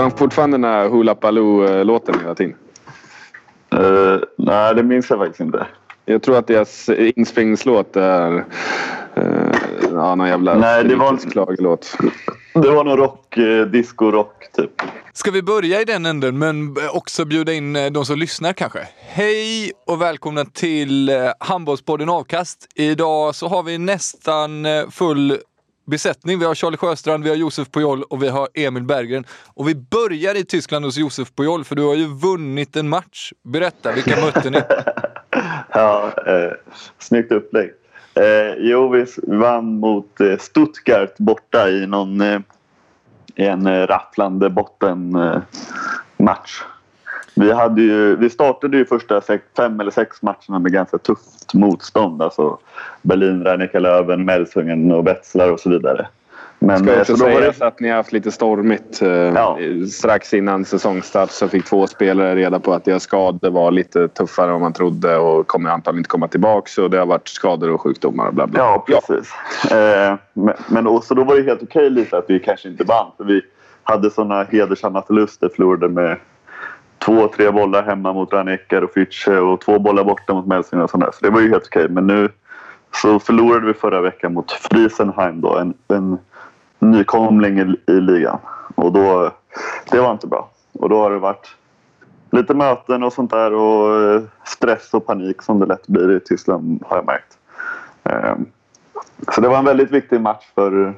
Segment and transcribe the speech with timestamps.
[0.00, 2.54] Kör de fortfarande den här Hoola Baloo-låten hela tiden?
[3.72, 5.66] Eh, nej, det minns jag faktiskt inte.
[6.04, 8.44] Jag tror att deras inspelningslåt är uh,
[9.92, 11.96] ja, någon jävla Nej, det var- klagelåt.
[12.54, 14.70] Det var någon rock, eh, disco-rock typ.
[15.12, 18.88] Ska vi börja i den änden men också bjuda in eh, de som lyssnar kanske?
[18.98, 22.68] Hej och välkomna till Handbollspodden Avkast.
[22.74, 25.38] Idag så har vi nästan full
[25.90, 26.38] besättning.
[26.38, 29.24] Vi har Charlie Sjöstrand, vi har Josef Pujol och vi har Emil Berggren.
[29.54, 33.32] Och vi börjar i Tyskland hos Josef Pujol för du har ju vunnit en match.
[33.42, 34.62] Berätta, vilka mötte ni?
[35.72, 36.52] Ja, eh,
[36.98, 37.70] snyggt upplägg.
[38.14, 42.40] Eh, jo, vi vann mot eh, Stuttgart borta i någon eh,
[43.34, 45.44] en eh, rafflande bottenmatch.
[47.40, 51.54] Vi, hade ju, vi startade ju första sex, fem eller sex matcherna med ganska tufft
[51.54, 52.22] motstånd.
[52.22, 52.58] Alltså
[53.02, 56.06] Berlin, Rhein Löwen, Melsungen och Wetzlar och så vidare.
[56.58, 59.02] Men Ska eh, också så då var sägas det, att ni har haft lite stormigt.
[59.02, 59.58] eh, Ja.
[59.92, 64.46] Strax innan säsongstart så fick två spelare reda på att deras skador var lite tuffare
[64.46, 66.68] än vad man trodde och kommer antagligen inte komma tillbaka.
[66.68, 68.60] Så det har varit skador och sjukdomar och bla bla.
[68.60, 69.32] Ja, precis.
[69.72, 72.84] Eh, men men och, så då var det helt okej lite att vi kanske inte
[72.84, 73.10] vann.
[73.16, 73.40] För vi
[73.82, 75.48] hade såna hedersamma förluster.
[75.56, 76.16] Förlorade med
[77.04, 80.90] två, tre bollar hemma mot Ranekar och Fütze och två bollar borta mot Melsing och
[80.90, 81.10] sådär.
[81.12, 81.88] Så det var ju helt okej.
[81.88, 82.28] Men nu
[83.02, 85.58] så förlorade vi förra veckan mot Friesenheim då.
[85.58, 86.18] En, en
[86.78, 88.38] nykomling i, i ligan.
[88.74, 89.32] Och då,
[89.90, 90.50] det var inte bra.
[90.72, 91.56] Och då har det varit
[92.30, 96.20] lite möten och sånt där och eh, stress och panik som det lätt blir i
[96.20, 97.38] Tyskland har jag märkt.
[98.04, 98.46] Ehm,
[99.34, 100.94] så det var en väldigt viktig match för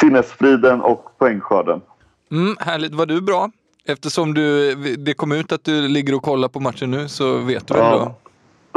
[0.00, 1.80] sinnesfriden och poängskörden.
[2.30, 3.50] Mm, härligt, var du bra?
[3.88, 7.66] Eftersom du, det kom ut att du ligger och kollar på matchen nu så vet
[7.68, 7.98] du väl Ja.
[7.98, 8.14] då?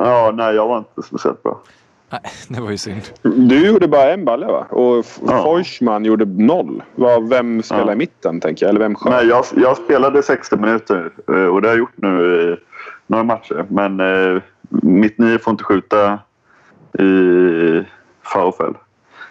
[0.03, 1.61] Ja, nej, jag var inte speciellt bra.
[2.09, 3.01] Nej, det var ju synd.
[3.21, 4.65] Du gjorde bara en balle va?
[4.69, 5.43] Och Ja.
[5.43, 6.83] Feuchman gjorde noll.
[7.29, 7.91] Vem spelar Ja.
[7.93, 8.69] i mitten tänker jag?
[8.69, 9.11] Eller vem sköt?
[9.13, 12.57] Nej, jag, jag spelade 60 minuter eh, och det har jag gjort nu i
[13.07, 13.65] några matcher.
[13.69, 16.19] Men eh, mitt nio får inte skjuta
[16.99, 17.03] i
[18.23, 18.73] VfL.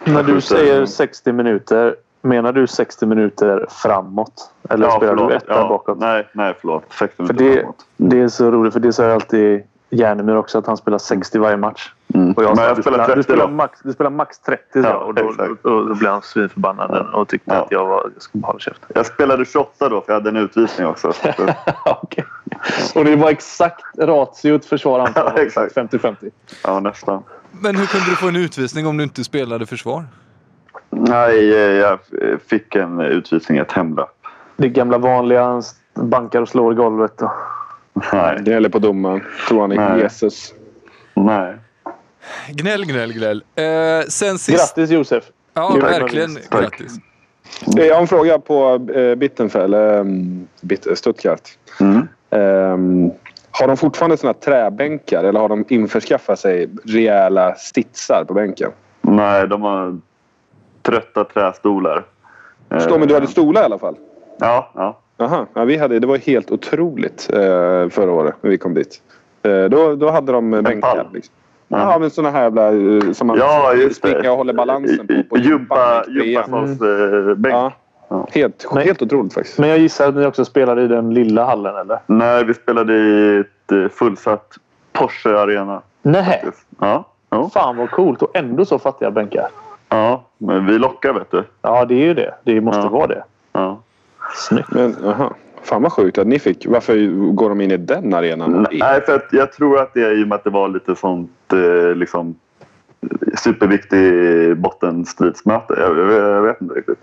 [0.05, 4.51] När du skjuter- säger 60 minuter, menar du 60 minuter framåt?
[4.69, 5.29] Eller spelar förlåt.
[5.29, 5.99] du ett ja, bakåt?
[5.99, 6.83] Nej, nej, förlåt.
[6.99, 7.85] 60 För minuter det, framåt.
[7.97, 11.57] det är så roligt, för det säger alltid Järnemyr också, att han spelar 60 varje
[11.57, 11.91] match.
[12.13, 12.31] Mm.
[12.33, 14.63] Och jag Men jag du, spelar spelar, 30 du, spelar max, du spelar max 30
[14.73, 15.23] sa Ja, och, då,
[15.61, 17.61] och då blev han svinförbannad och tyckte Ja.
[17.61, 18.89] att jag, var, jag skulle hålla käften.
[18.95, 21.13] Jag spelade 28 då, för jag hade en utvisning också.
[21.37, 21.53] Så-
[21.85, 22.25] Okej.
[22.95, 25.31] Och det var exakt ratiot försvar anfall.
[25.35, 25.75] Ja, exakt.
[25.75, 26.15] 50-50.
[26.63, 27.23] ja, nästan.
[27.51, 30.03] Men hur kunde du få en utvisning om du inte spelade försvar?
[31.09, 31.99] Nej, eh, jag
[32.47, 34.17] fick en utvisning, ett hemlapp.
[34.57, 35.61] Det gamla vanliga,
[35.93, 37.21] bankar och slår i golvet.
[37.21, 37.29] Och...
[38.13, 39.21] Nej, Det gäller på domaren.
[39.47, 39.97] Tror han är.
[39.97, 40.53] Jesus.
[41.13, 41.55] nej.
[42.49, 43.43] Gnäll, gnäll, gnäll.
[43.55, 44.75] Eh, sen sist...
[44.75, 45.23] Grattis Josef!
[45.53, 45.83] Ja, Tack.
[45.83, 46.61] verkligen Tack.
[46.61, 46.97] grattis.
[47.77, 49.01] Eh, Jag har en fråga på eh.
[49.01, 49.17] Eh,
[50.95, 51.41] Stuttgart.
[51.79, 52.07] Mm.
[52.29, 53.11] Ehm,
[53.51, 58.71] har de fortfarande såna träbänkar eller har de införskaffat sig rejäla stitsar på bänken?
[59.01, 59.99] Nej, de har
[60.85, 62.03] trötta trästolar.
[62.69, 63.95] Förstår, men du hade stolar i alla fall?
[64.39, 64.97] Ja, ja.
[65.17, 67.39] Jaha, ja, vi hade, det var helt otroligt eh,
[67.89, 69.01] förra året när vi kom dit.
[69.43, 71.07] Eh, då, då hade de eh, bänkar.
[71.13, 71.33] Liksom.
[71.67, 72.69] Ja, men såna här jävla
[73.13, 75.23] som man Ja, springer och håller balansen på.
[75.29, 76.27] på Jumpa, gympan i trean.
[76.75, 77.53] Gympasalsbänk.
[77.55, 77.71] Ja,
[78.09, 78.27] Ja.
[78.31, 79.59] helt, Men- helt otroligt faktiskt.
[79.59, 81.99] Men jag gissar att ni också spelar i den lilla hallen, eller?
[82.07, 84.53] Nej, vi spelade i ett fullsatt
[84.93, 85.81] Porsche Arena.
[86.01, 86.45] Nej.
[86.79, 89.47] Ja, ja, Fan vad coolt och ändå så fattiga bänkar.
[89.89, 91.43] Ja, men vi lockar vet du.
[91.61, 92.33] Ja, det är ju det.
[92.43, 92.89] Det måste Ja.
[92.89, 93.23] vara det.
[93.53, 93.79] Ja.
[94.35, 94.71] Snyggt.
[94.71, 95.33] Men, aha.
[95.61, 96.65] Fan vad sjukt att ni fick.
[96.69, 98.67] Varför går de in i den arenan?
[98.71, 100.95] Nej, för att jag tror att det är i och med att det var lite
[100.95, 102.35] sånt eh, liksom
[103.37, 105.73] superviktig bottenstridsmöte.
[105.77, 106.99] Jag, jag, jag vet inte riktigt.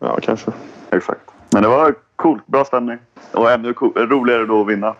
[0.00, 0.50] Ja, kanske.
[0.90, 1.20] Exakt.
[1.52, 2.46] Men det var coolt.
[2.46, 2.98] Bra stämning.
[3.32, 4.94] Och ännu cool, roligare då att vinna.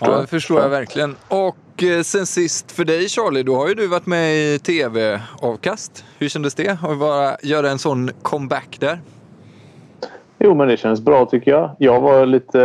[0.00, 1.16] Ja, det förstår jag verkligen.
[1.28, 6.04] Och eh, sen sist för dig Charlie, då har ju du varit med i tv-avkast.
[6.18, 9.00] Hur kändes det att bara göra en sån comeback där?
[10.38, 11.70] Jo, men det känns bra tycker jag.
[11.78, 12.58] Jag var lite...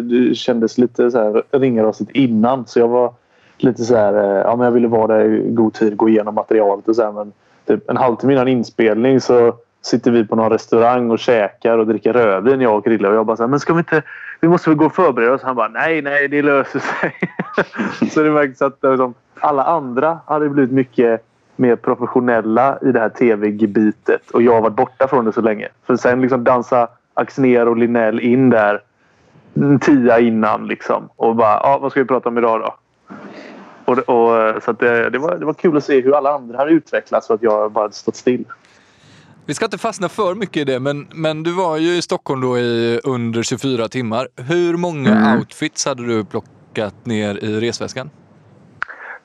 [0.00, 2.66] Det kändes lite så här ringrostigt innan.
[2.66, 3.14] Så jag var
[3.58, 4.14] lite så här...
[4.14, 7.02] eh, Ja, men jag ville vara där i god tid, gå igenom materialet och så
[7.02, 7.32] här, Men
[7.66, 12.12] typ en halvtimme innan inspelning så sitter vi på någon restaurang och käkar och dricker
[12.12, 13.08] rödvin jag och Krille.
[13.08, 14.02] Och jag bara så här, men ska vi inte...
[14.40, 15.42] Vi måste väl gå och förbereda oss?
[15.42, 17.14] Han bara, nej, nej, det löser sig.
[18.10, 21.24] så det märks att liksom, alla andra hade blivit mycket
[21.56, 24.30] mer professionella i det här tv-gebitet.
[24.30, 25.68] Och jag har varit borta från det så länge.
[25.86, 28.80] För sen liksom dansa Axner och Linnell in där
[29.54, 31.08] en tia innan liksom.
[31.16, 32.74] Och bara, ja, vad ska vi prata om idag då?
[33.84, 36.58] Och, och, så att det, det, var, det var kul att se hur alla andra
[36.58, 38.44] hade utvecklats och att jag bara stått still.
[39.52, 42.40] Vi ska inte fastna för mycket i det, men, men du var ju i Stockholm
[42.40, 44.28] då i under 24 timmar.
[44.36, 48.10] Hur många outfits hade du plockat ner i resväskan?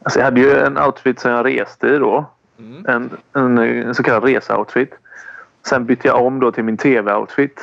[0.03, 2.25] Alltså jag hade ju en outfit som jag reste i då.
[2.87, 4.93] En, en, en så kallad reseoutfit.
[5.69, 7.59] Sen bytte jag om då till min tv-outfit.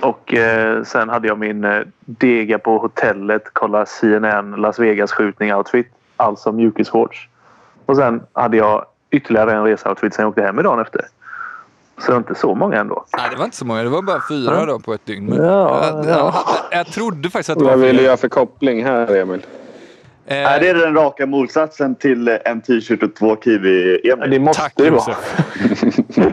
[0.00, 5.86] Och eh, sen hade jag min eh, dega på hotellet, kolla CNN Las Vegas-skjutning-outfit.
[6.16, 7.28] Alltså mjukisshorts.
[7.86, 11.06] Och sen hade jag ytterligare en reseoutfit sen jag åkte hem idag efter.
[11.98, 13.04] Så det var inte så många ändå.
[13.16, 13.82] Nej, det var inte så många.
[13.82, 15.26] Det var bara fyra då på ett dygn.
[15.26, 16.44] Men Ja, jag, ja.
[16.70, 19.46] jag, jag trodde faktiskt att det var Vad vill du göra för koppling här, Emil?
[20.26, 24.30] Eh, Är det den raka motsatsen till en t-shirt och två kiwi Emil?
[24.30, 25.16] Det måste Tack det vara.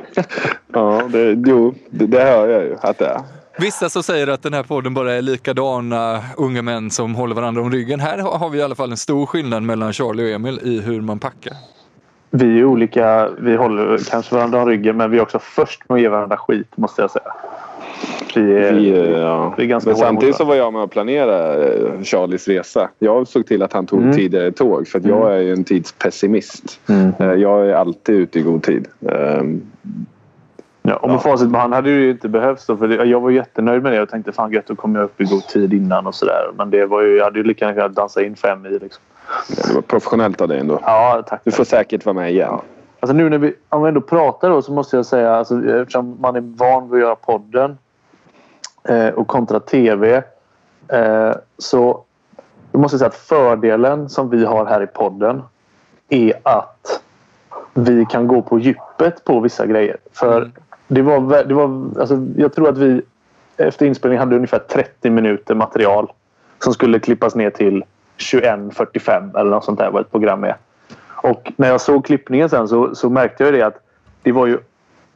[0.73, 3.21] Ja, det, jo, det, det hör jag ju att det är.
[3.59, 7.61] Vissa som säger att den här podden bara är likadana unga män som håller varandra
[7.61, 7.99] om ryggen.
[7.99, 10.79] Här har har vi i alla fall en stor skillnad mellan Charlie och Emil i
[10.81, 11.53] hur man packar.
[12.35, 13.29] Vi är olika.
[13.37, 16.37] Vi håller kanske varandra om ryggen men vi är också först med att ge varandra
[16.37, 17.33] skit måste jag säga.
[18.35, 19.53] Vi är, Vi, eh, ja.
[19.57, 22.89] vi är ganska Men samtidigt så var jag med och planerade eh, Charlies resa.
[22.99, 24.15] Jag såg till att han tog Mm.
[24.15, 26.79] tidigare tåg för jag är ju en tidspessimist.
[26.89, 27.13] Mm.
[27.19, 28.87] Eh, Jag är alltid ute i god tid.
[29.09, 29.61] Ehm,
[30.85, 33.19] Ja, och med facit på hand hade det ju inte behövts då, för det, jag
[33.19, 35.73] var jättenöjd med det och tänkte fan gött då kommer jag upp i god tid
[35.73, 36.51] innan och sådär.
[36.57, 39.03] Men det var ju, jag hade ju lika gärna kunnat dansa in fem i liksom.
[39.47, 40.79] Det var professionellt av dig ändå.
[40.81, 41.41] Ja, tack.
[41.43, 42.59] Du får säkert vara med igen.
[42.99, 46.17] Alltså nu när vi, om vi ändå pratar då så måste jag säga, alltså, eftersom
[46.21, 47.77] man är van vid att göra podden
[48.83, 50.23] eh, och kontra tv
[50.87, 52.03] eh, så
[52.71, 55.43] jag måste säga att fördelen som vi har här i podden
[56.09, 57.01] är att
[57.73, 59.97] vi kan gå på djupet på vissa grejer.
[60.13, 60.51] För
[60.87, 63.01] det var, det var alltså, jag tror att vi
[63.57, 66.11] efter inspelningen hade ungefär 30 minuter material
[66.59, 67.83] som skulle klippas ner till
[68.17, 70.55] 21.45 eller något sånt där vad ett program är.
[71.23, 73.79] Och när jag såg klippningen sen så, så märkte jag det att
[74.21, 74.57] det var ju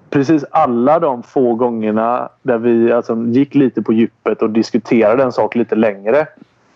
[0.09, 5.31] precis alla de få gångerna där vi alltså, gick lite på djupet och diskuterade en
[5.31, 6.27] sak lite längre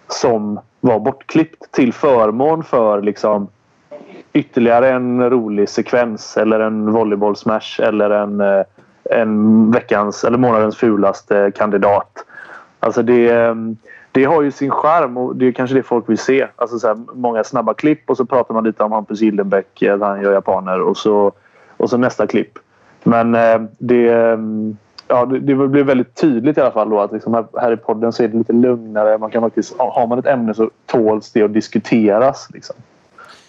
[0.08, 3.48] som var bortklippt till förmån för liksom
[4.34, 8.64] ytterligare en rolig sekvens eller en volleybollsmash eller en, eh,
[9.04, 12.26] en veckans eller månadens fulaste kandidat.
[12.80, 13.56] Alltså det, eh,
[14.12, 16.48] det har ju sin charm och det är kanske det folk vill se.
[16.56, 20.02] Alltså så här, många snabba klipp och så pratar man lite om Hampus Gildenbäck, att
[20.02, 21.32] eh, han gör japaner och så,
[21.78, 22.60] och så nästa klipp.
[23.04, 24.38] Men eh, det, eh,
[25.08, 27.78] ja, det, det blev väldigt tydligt i alla fall då att liksom här, här i
[27.78, 29.18] podden så är det lite lugnare.
[29.18, 32.50] Man kan faktiskt, har man ett ämne så tåls det att diskuteras.
[32.54, 32.76] Liksom.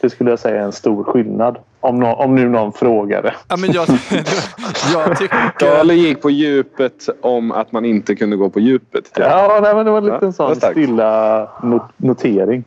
[0.03, 1.59] Det skulle jag säga är en stor skillnad.
[1.81, 3.35] Om, nå- om nu någon frågade.
[3.49, 3.87] Ja, men jag,
[4.93, 5.53] jag tycker...
[5.61, 9.11] Charlie gick på djupet om att man inte kunde gå på djupet.
[9.17, 12.65] Ja, nej, men det var en Ja, liten det sån stilla not- notering.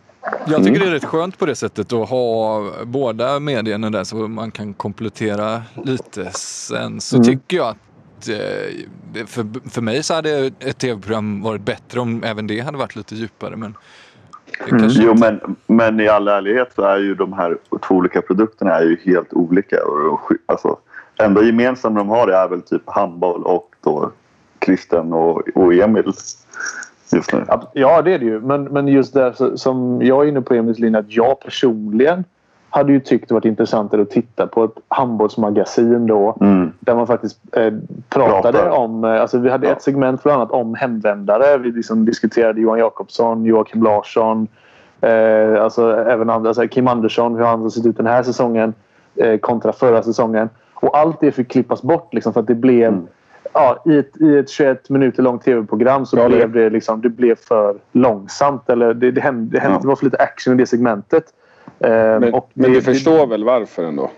[0.47, 4.15] Jag tycker det är rätt skönt på det sättet att ha båda medierna där så
[4.15, 6.29] man kan komplettera lite.
[6.33, 11.99] Sen så tycker jag att eh, för, för mig så hade ett tv-program varit bättre
[11.99, 13.55] om även det hade varit lite djupare.
[13.55, 13.73] Men
[14.45, 18.21] det kanske Jo, men, men i all ärlighet så är ju de här två olika
[18.21, 19.77] produkterna är ju helt olika.
[20.45, 20.77] Alltså,
[21.17, 24.11] enda gemensamma de har är väl typ handboll och då
[24.65, 26.13] Christian och, och Emil
[27.13, 27.45] just nu.
[27.73, 28.39] Ja, det är det ju.
[28.39, 32.23] Men, men just där så, som jag är inne på Emils linje att jag personligen
[32.75, 36.37] hade ju tyckt det varit intressantare att titta på ett handbollsmagasin då.
[36.41, 36.71] Mm.
[36.79, 37.73] Där man faktiskt eh,
[38.09, 38.69] pratade Pratar.
[38.69, 39.03] om...
[39.03, 39.73] Eh, alltså vi hade Ja.
[39.73, 41.57] ett segment bland annat om hemvändare.
[41.57, 44.47] Vi liksom diskuterade Johan Jakobsson, Joakim Larsson.
[45.01, 48.73] Eh, alltså även andra, alltså Kim Andersson, hur han har sett ut den här säsongen
[49.15, 50.49] eh, kontra förra säsongen.
[50.73, 53.01] Och allt det fick klippas bort liksom, för att det blev...
[53.53, 57.09] ja, i, ett, i ett 21 minuter långt tv-program så Ja, blev det, liksom, det
[57.09, 58.69] blev för långsamt.
[58.69, 59.81] Eller det, det, hände, det, hände, Ja.
[59.81, 61.23] det var för lite action i det segmentet.
[61.79, 61.89] Eh,
[62.19, 64.11] Men, och men det- du förstår väl varför ändå?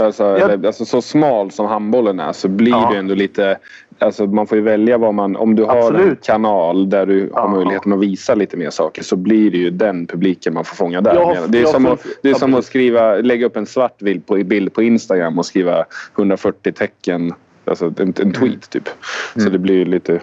[0.00, 2.88] Alltså, eller, alltså, så smal som handbollen är så blir Ja.
[2.92, 3.58] det ändå lite...
[3.98, 5.36] Alltså, man får ju välja vad man...
[5.36, 6.26] Om du har en Absolut.
[6.26, 7.40] kanal där du Ja.
[7.40, 10.76] har möjligheten att visa lite mer saker så blir det ju den publiken man får
[10.76, 11.16] fånga där.
[11.16, 14.26] Har- det är som, att, det är som att skriva, lägga upp en svart bild
[14.26, 15.84] på, bild på Instagram och skriva
[16.18, 17.32] 140 tecken.
[17.64, 18.32] Alltså en, en Mm.
[18.32, 18.88] tweet typ.
[19.36, 20.20] Så det blir ju lite...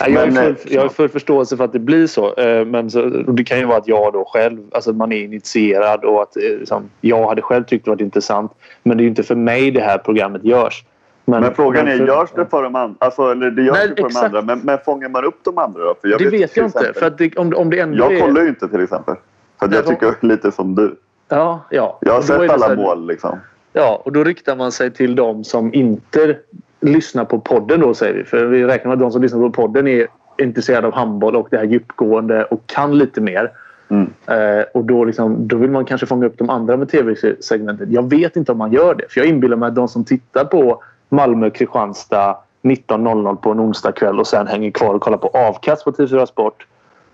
[0.00, 2.34] Nej, jag, Men, har eh, full, jag har full förståelse för att det blir så.
[2.34, 6.04] eh, Men så, det kan ju vara att jag då själv, alltså man är initierad
[6.04, 8.52] och att eh, liksom, jag hade själv tyckt det varit intressant.
[8.82, 10.84] Men det är ju inte för mig det här programmet görs.
[11.24, 12.96] Men frågan är, för- görs det för de andra?
[12.98, 14.24] Alltså, eller det görs Nej, för de exakt.
[14.26, 14.42] andra.
[14.42, 15.94] Men, men fångar man upp de andra då?
[16.00, 16.92] För jag Det vet till jag inte.
[16.98, 18.20] För att det, om, om det ändå Jag är...
[18.20, 19.14] kollar ju inte till exempel.
[19.58, 20.96] För att jag tycker lite som du.
[21.28, 21.98] Ja, ja.
[22.00, 23.38] Jag har sett alla här- mål liksom.
[23.72, 26.36] Ja, och då riktar man sig till de som inte
[26.80, 28.24] lyssnar på podden då säger vi.
[28.24, 30.06] För vi räknar med att de som lyssnar på podden är
[30.38, 33.52] intresserade av handboll och det här djupgående och kan lite mer.
[33.88, 34.10] Mm.
[34.26, 37.88] Eh, och då, liksom, då vill man kanske fånga upp de andra med tv-segmentet.
[37.90, 39.04] Jag vet inte om man gör det.
[39.08, 44.26] För jag inbillar mig att de som tittar på Malmö-Kristianstad 19.00 på en onsdagkväll och
[44.26, 46.66] sen hänger kvar och kollar på avkast på TV4 Sport.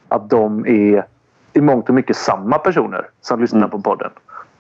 [0.08, 1.04] Att de är
[1.52, 3.70] i mångt och mycket samma personer som lyssnar Mm.
[3.70, 4.10] på podden.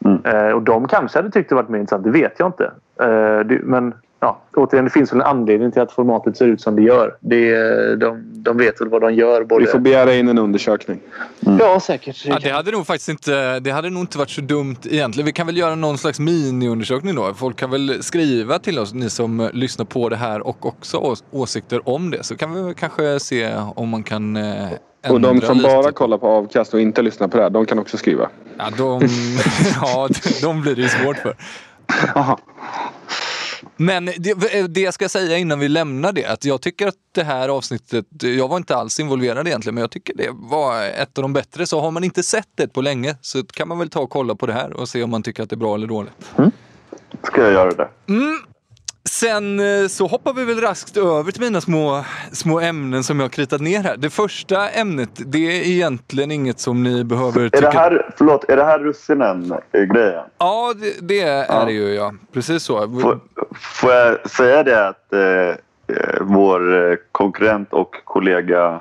[0.04, 0.20] Mm.
[0.24, 2.04] Eh, och de kanske hade tyckt det varit mer intressant.
[2.04, 2.64] Det vet jag inte.
[3.00, 3.94] Eh, det, men
[4.26, 7.16] ja, återigen, det finns väl en anledning till att formatet ser ut som det gör.
[7.20, 9.44] Det, de, de vet väl vad de gör.
[9.44, 9.64] Både...
[9.64, 11.00] Vi får begära in en undersökning.
[11.58, 12.24] Ja, säkert.
[12.26, 15.26] Ja, det hade nog faktiskt inte, det hade nog inte varit så dumt egentligen.
[15.26, 17.34] Vi kan väl göra någon slags miniundersökning då.
[17.34, 20.96] Folk kan väl skriva till oss, ni som eh, lyssnar på det här och också
[20.96, 22.22] ås- åsikter om det.
[22.22, 24.68] Så kan vi kanske se om man kan eh,
[25.08, 27.66] Och de som lite bara kollar på avkast och inte lyssnar på det här, de
[27.66, 28.28] kan också skriva.
[28.58, 29.00] Ja, de,
[29.82, 30.08] ja,
[30.42, 31.34] de blir det ju svårt för.
[33.76, 37.22] Men det, det jag ska säga innan vi lämnar det, att jag tycker att det
[37.22, 41.22] här avsnittet, jag var inte alls involverad egentligen, men jag tycker det var ett av
[41.22, 41.66] de bättre.
[41.66, 44.34] Så har man inte sett det på länge så kan man väl ta och kolla
[44.34, 46.12] på det här och se om man tycker att det är bra eller dåligt.
[47.22, 47.88] Ska jag göra det?
[49.10, 53.24] Sen eh, så hoppar vi väl raskt över till mina små, små ämnen som jag
[53.24, 53.96] har kritat ner här.
[53.96, 57.70] Det första ämnet, det är egentligen inget som ni behöver Är tycka...
[57.70, 60.22] det här, förlåt, är det här russinen-grejen?
[60.38, 62.12] Ja, det, det är det ju ja.
[62.32, 62.78] Precis så.
[63.00, 63.20] Får,
[63.56, 65.56] får jag säga det att eh, eh,
[66.20, 68.80] vår eh, konkurrent och kollega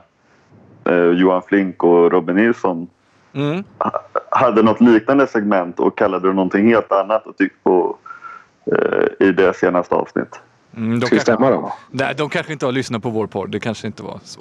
[0.90, 2.88] eh, Johan Flink och Robin Nilsson
[3.36, 3.64] Mm.
[3.78, 4.02] ha-
[4.32, 8.05] hade något liknande segment och kallade det någonting helt annat och tyckte på eh,
[9.20, 10.40] i det senaste avsnitt.
[10.78, 11.72] Mm, de, kanske, stämma dem?
[11.92, 13.52] nej, de kanske inte har lyssnat på vår podd.
[13.52, 14.40] Det kanske inte var så.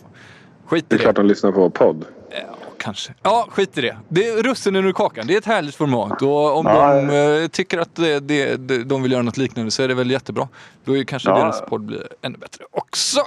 [0.66, 1.22] Skit Det i är klart det.
[1.22, 2.04] de lyssnar på vår podd.
[2.30, 3.14] Ja, kanske.
[3.22, 3.96] Ja, skit i det.
[4.08, 5.26] Det är russinen ur kakan.
[5.26, 6.22] Det är ett härligt format.
[6.22, 9.70] Och om Ja, de eh, tycker att det, det, det, de vill göra något liknande
[9.70, 10.48] så är det väl jättebra.
[10.84, 11.38] Då är kanske Ja.
[11.38, 13.20] deras podd blir ännu bättre också.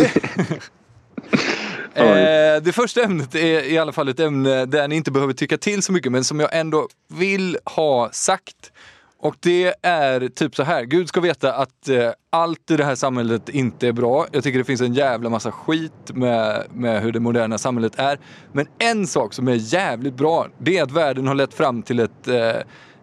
[1.95, 5.33] Det, eh, det första ämnet är i alla fall ett ämne där ni inte behöver
[5.33, 8.73] tycka till så mycket men som jag ändå vill ha sagt.
[9.21, 10.85] Och det är typ så här.
[10.85, 14.27] Gud ska veta att eh, allt i det här samhället inte är bra.
[14.33, 18.19] Jag tycker det finns en jävla massa skit med, med hur det moderna samhället är.
[18.53, 22.01] Men en sak som är jävligt bra, det är att världen har lett fram till
[22.01, 22.57] ett, eh,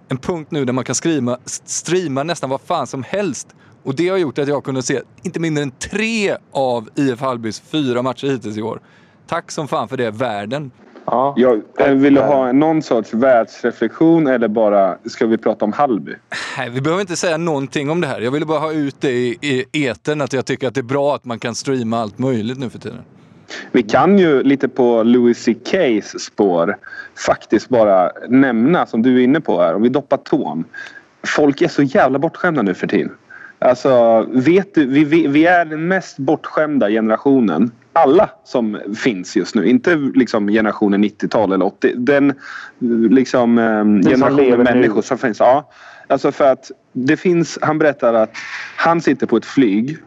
[0.07, 3.47] en punkt nu där man kan skriva, streama nästan vad fan som helst.
[3.83, 7.21] Och det har gjort att jag har kunnat se inte mindre än tre av IF
[7.21, 8.81] Hallbys fyra matcher hittills i år.
[9.27, 10.71] Tack som fan för det, världen.
[11.05, 11.33] Ja.
[11.37, 16.13] Jag eh, vill du ha någon sorts världsreflektion eller bara ska vi prata om Hallby?
[16.57, 18.21] Nej, vi behöver inte säga någonting om det här.
[18.21, 20.83] Jag ville bara ha ut det i, i etern att jag tycker att det är
[20.83, 23.01] bra att man kan streama allt möjligt nu för tiden.
[23.71, 26.77] Vi kan ju lite på Louis CKs spår
[27.27, 30.63] faktiskt bara nämna, som du är inne på här, om vi doppar tån.
[31.23, 33.11] Folk är så jävla bortskämda nu för tiden.
[33.59, 37.71] Alltså, vet du, vi, vi, vi är den mest bortskämda generationen.
[37.95, 39.67] Alla som finns just nu.
[39.69, 41.93] Inte liksom generationen 90-tal eller 80.
[41.95, 42.33] Den
[43.09, 43.63] liksom, eh,
[44.11, 44.63] generationen lever nu.
[44.63, 45.39] människor som finns.
[45.39, 45.71] Ja,
[46.07, 48.31] alltså för att det finns, han berättar att
[48.77, 49.97] han sitter på ett flyg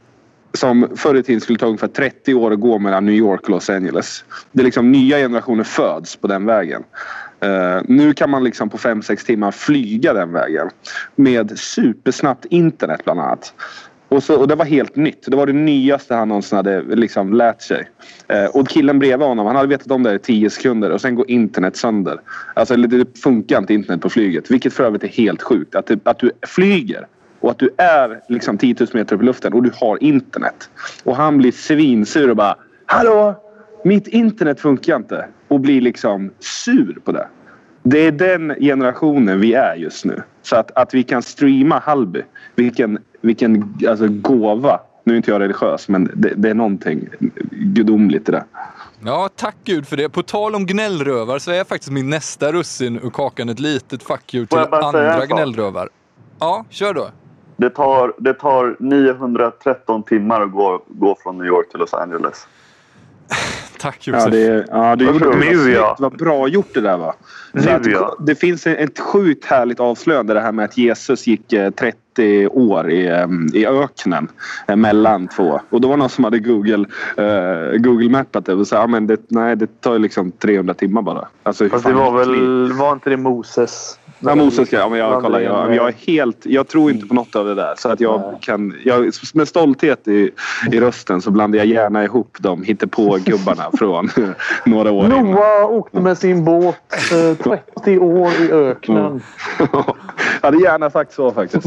[0.53, 3.51] som förr i tiden skulle ta ungefär 30 år att gå mellan New York och
[3.51, 4.25] Los Angeles.
[4.53, 6.85] Det är liksom nya generationer föds på den vägen.
[7.41, 10.71] Eh, nu kan man liksom på 5-6 timmar flyga den vägen
[11.17, 13.55] med supersnabbt internet bland annat.
[14.09, 15.27] Och, så, och det var helt nytt.
[15.27, 17.89] Det var det nyaste han någonsin hade liksom lärt sig.
[18.29, 21.15] Eh, och killen bredvid honom, han hade vetat om det i tio sekunder och sen
[21.15, 22.21] går internet sönder.
[22.55, 24.51] Alltså det funkar inte internet på flyget.
[24.51, 25.75] Vilket för övrigt är helt sjukt.
[25.75, 27.07] Att, det, att du flyger
[27.41, 30.71] och att du är liksom 10 000 meter upp i luften och du har internet.
[31.05, 33.35] Och han blir svinsur och bara Hallå!
[33.85, 35.29] Mitt internet funkar inte.
[35.49, 37.29] Och blir liksom sur på det.
[37.83, 40.23] Det är den generationen vi är just nu.
[40.43, 42.23] Så att, att vi kan streama Hallby.
[42.55, 47.09] Vilken, vilken alltså, gåva Nu är inte jag religiös, men det, det är någonting
[47.51, 48.45] gudomligt i det.
[49.05, 50.09] Ja, tack gud för det.
[50.09, 54.35] På tal om gnällrövar så är faktiskt min nästa russin ur kakan ett litet fuck
[54.35, 55.89] you till andra gnällrövar.
[56.39, 57.11] Ja, kör då.
[57.57, 62.47] Det tar, det tar 913 timmar att gå, gå från New York till Los Angeles.
[63.79, 64.31] Tack Ja, Josef.
[64.33, 65.97] det, är- ja, du Vad gjorde det bra.
[65.99, 66.17] vad ja.
[66.19, 67.15] bra gjort det där va?
[67.53, 68.17] Att ja.
[68.27, 72.91] Det finns ett sjukt härligt avslöjande det här med att Jesus gick eh, 30 år
[72.91, 74.29] i, eh, i öknen
[74.69, 75.61] eh, mellan två.
[75.71, 78.87] Och då var det någon som hade Google, eh, Google mappat det och sa ja,
[78.87, 81.29] men det, nej, det tar ju liksom 300 timmar bara.
[81.43, 82.73] Alltså, Fast det var väl...
[82.73, 83.99] Var inte det Moses?
[84.21, 87.37] Ja, Moses, ja, men jag, kollar, jag, jag, är helt, jag tror inte på något
[87.37, 87.75] av det där.
[87.77, 90.31] Så att jag kan, jag, med stolthet i,
[90.73, 94.11] i rösten så blandar jag gärna ihop de hittepå-gubbarna från
[94.67, 95.31] några år innan.
[95.31, 96.77] Noah åkte med sin båt
[97.13, 99.23] eh, 30 år i öknen.
[99.59, 99.97] jag
[100.43, 101.67] hade gärna sagt så faktiskt.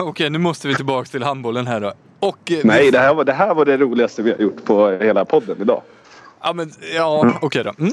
[0.00, 1.92] Okej, nu måste vi tillbaka till handbollen här då.
[2.20, 4.90] Och, eh, Nej, det här, var, det här var det roligaste vi har gjort på
[4.90, 5.82] hela podden idag.
[6.42, 7.72] Ja, men, ja okej då.
[7.78, 7.92] Mm.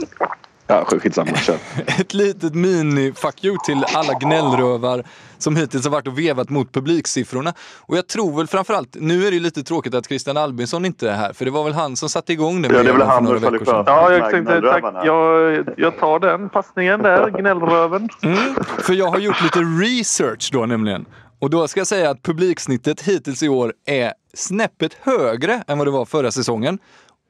[0.69, 1.31] Ja, skitsamma.
[1.38, 1.57] Kör.
[1.85, 5.03] Ett litet mini-fuck you till alla gnällrövar
[5.38, 7.53] som hittills har varit och vevat mot publiksiffrorna.
[7.79, 11.15] Och jag tror väl framförallt, nu är det lite tråkigt att Christian Albinsson inte är
[11.15, 13.25] här, för det var väl han som satte igång det Ja, det är väl han
[13.25, 13.59] veckor sedan.
[13.59, 13.83] Sjöström.
[13.88, 14.83] Ja, jag tänkte tack.
[15.05, 18.09] Jag, jag tar den passningen där, gnällröven.
[18.23, 21.05] Mm, för jag har gjort lite research då nämligen.
[21.39, 25.88] Och då ska jag säga att publiksnittet hittills i år är snäppet högre än vad
[25.88, 26.79] det var förra säsongen.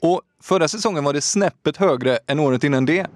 [0.02, 3.08] Och förra säsongen var det snäppet högre än året innan det.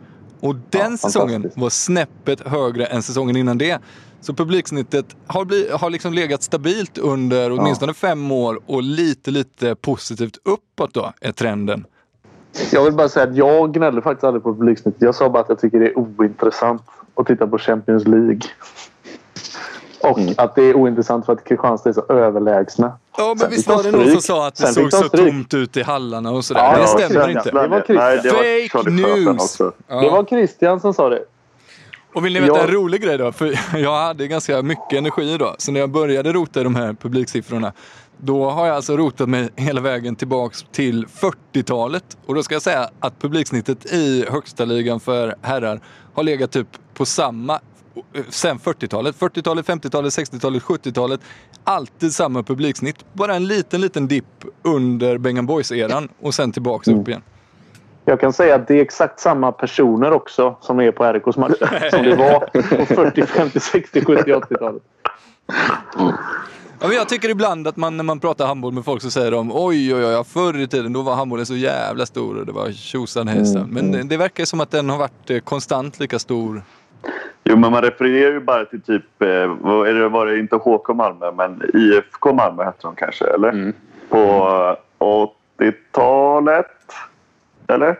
[0.43, 1.61] Och den säsongen fantastiskt.
[1.61, 3.81] var snäppet högre än säsongen innan det.
[4.21, 9.75] Så publiksnittet har, bli, har liksom legat stabilt under åtminstone fem år och lite, lite
[9.75, 11.85] positivt uppåt då är trenden.
[12.71, 15.01] Jag vill bara säga att jag gnäller faktiskt aldrig på publiksnittet.
[15.01, 16.81] Jag sa bara att jag tycker det är ointressant
[17.15, 18.41] att titta på Champions League.
[20.03, 22.91] Och att det är ointressant för att Kristianstad är så överlägsna.
[23.17, 25.77] Ja, men visst var det någon som sa att det Sen såg så tomt ut
[25.77, 26.61] i hallarna och sådär.
[26.61, 27.51] Ja, det stämmer inte.
[27.51, 27.95] Det var Christian.
[27.97, 29.61] Nej, det var Fake news.
[29.87, 30.01] Ja.
[30.01, 31.21] Det var Christian som sa det.
[32.13, 33.31] Och vill ni veta Jag- en rolig grej då?
[33.31, 35.55] För jag hade ganska mycket energi då.
[35.57, 37.71] Så när jag började rota i de här publiksiffrorna,
[38.17, 42.03] då har jag alltså rotat mig hela vägen tillbaks till 40-talet.
[42.25, 45.79] Och då ska jag säga att publiksnittet i högsta ligan för herrar
[46.13, 47.59] har legat typ på samma
[48.29, 49.15] sen 40-talet.
[49.15, 51.21] 40-talet, 50-talet, 60-talet, 70-talet.
[51.63, 53.05] Alltid samma publiksnitt.
[53.13, 57.21] Bara en liten, liten dipp under Bengan Boys-eran och sen tillbaks upp igen.
[58.05, 61.89] Jag kan säga att det är exakt samma personer också som är på RIKs matcher.
[61.89, 64.83] som det var på 40, 50, 60, 70, 80-talet.
[66.83, 69.31] Ja, men jag tycker ibland att man när man pratar handboll med folk så säger
[69.31, 72.51] de oj, oj, oj, förr i tiden då var handbollen så jävla stor och det
[72.51, 73.69] var tjosan hejsan.
[73.69, 76.63] Men det, det verkar som att den har varit eh, konstant lika stor.
[77.43, 80.89] Jo, men man refererar ju bara till typ, eh, är det, var det inte HK
[80.95, 83.49] Malmö, men IFK Malmö hette de kanske, eller?
[83.49, 83.73] Mm.
[84.09, 84.77] På
[85.59, 86.65] 80-talet?
[87.67, 87.95] Eller?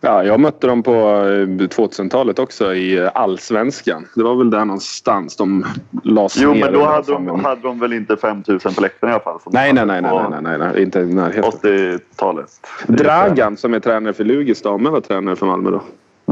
[0.00, 4.06] Ja, jag mötte dem på eh, 2000-talet också i eh, allsvenskan.
[4.14, 5.66] Det var väl där någonstans de
[6.02, 6.60] lades Jo, ner.
[6.60, 9.40] men då hade de, hade de väl inte 5000 på läktaren i alla fall?
[9.46, 11.50] Nej, nej, nej, hade nej, på nej, nej, nej, inte i närheten.
[11.52, 12.50] 80-talet.
[12.86, 15.82] Dragan som är tränare för Lugis damer var tränare för Malmö då.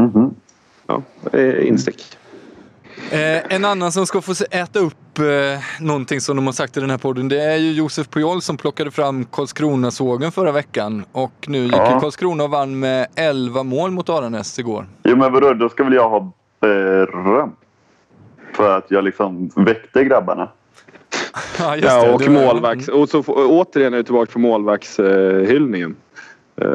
[0.01, 0.35] Mhm.
[0.87, 2.17] Ja, det instick.
[3.11, 5.25] Eh, en annan som ska få se- äta upp eh,
[5.81, 8.57] någonting som de har sagt i den här podden, det är ju Josef Pujol som
[8.57, 11.05] plockade fram Karlskrona-sågen förra veckan.
[11.13, 11.95] Och nu gick Ja.
[11.95, 14.87] ju Karlskrona och vann med 11 mål mot Aranäs igår.
[15.05, 17.53] Jo, men vadå, då ska väl jag ha beröm?
[18.55, 20.49] För att jag liksom väckte grabbarna.
[21.59, 22.13] Ja, just Ja, det.
[22.13, 22.89] och Du- målvakts...
[22.89, 25.97] Och så återigen är vi tillbaka på målvaktshyllningen.
[26.63, 26.69] Uh,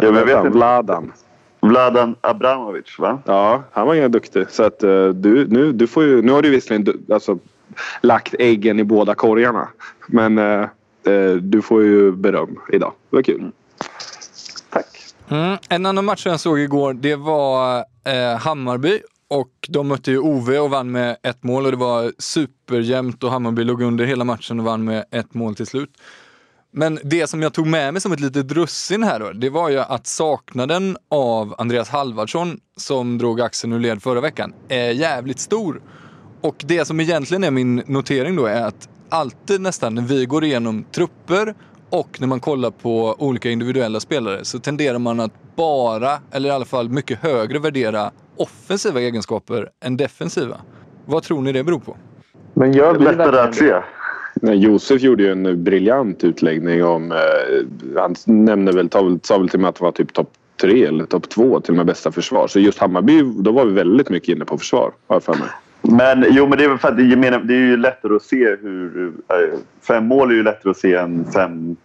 [0.00, 0.48] Ja, men jag vet inte.
[0.48, 1.12] Vladan.
[1.68, 3.22] Vladan Abramovic, va?
[3.26, 4.50] Ja, han var ganska duktig.
[4.50, 7.38] Så att eh, du, nu, du får ju, nu har du visserligen du- alltså,
[8.00, 9.68] lagt äggen i båda korgarna.
[10.06, 10.60] Men eh,
[11.06, 12.92] eh, du får ju beröm idag.
[13.10, 13.52] Det var kul.
[14.70, 14.86] Tack.
[15.28, 15.56] Mm.
[15.68, 17.84] En annan match jag såg igår, det var
[18.38, 19.00] Hammarby.
[19.30, 23.30] Och de mötte ju OV och vann med ett mål och det var superjämnt och
[23.30, 25.90] Hammarby låg under hela matchen och vann med ett mål till slut.
[26.72, 29.68] Men det som jag tog med mig som ett litet russin här då, det var
[29.68, 35.38] ju att saknaden av Andreas Halvardsson som drog axeln ur led förra veckan är jävligt
[35.40, 35.80] stor.
[36.40, 40.44] Och det som egentligen är min notering då är att alltid nästan när vi går
[40.44, 41.54] igenom trupper
[41.90, 46.52] och när man kollar på olika individuella spelare så tenderar man att bara, eller i
[46.52, 50.56] alla fall mycket högre värdera offensiva egenskaper än defensiva.
[51.06, 51.96] Vad tror ni det beror på?
[52.54, 53.58] Men gör vi Lättare att det?
[53.58, 53.97] se.
[54.42, 57.12] Nej, Josef gjorde ju en briljant utläggning om...
[57.12, 57.18] Eh,
[57.96, 60.84] han nämnde väl, sa väl, sa väl till med att det var typ topp tre
[60.84, 62.46] eller topp två till och med bästa försvar.
[62.46, 64.92] Så just Hammarby, då var vi väldigt mycket inne på försvar.
[65.06, 65.48] Har jag mig.
[65.82, 68.22] Men jo, men det är, väl för att, jag menar, det är ju lättare att
[68.22, 69.12] se hur...
[69.28, 71.76] Äh, fem mål är ju lättare att se än fem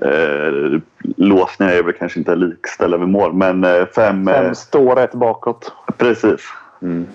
[0.00, 0.80] eh,
[1.16, 3.32] låsningar är väl kanske inte likställda med mål.
[3.32, 4.26] Men eh, fem...
[4.26, 5.72] Fem står ett bakåt.
[5.98, 6.40] Precis.
[6.82, 7.06] Mm.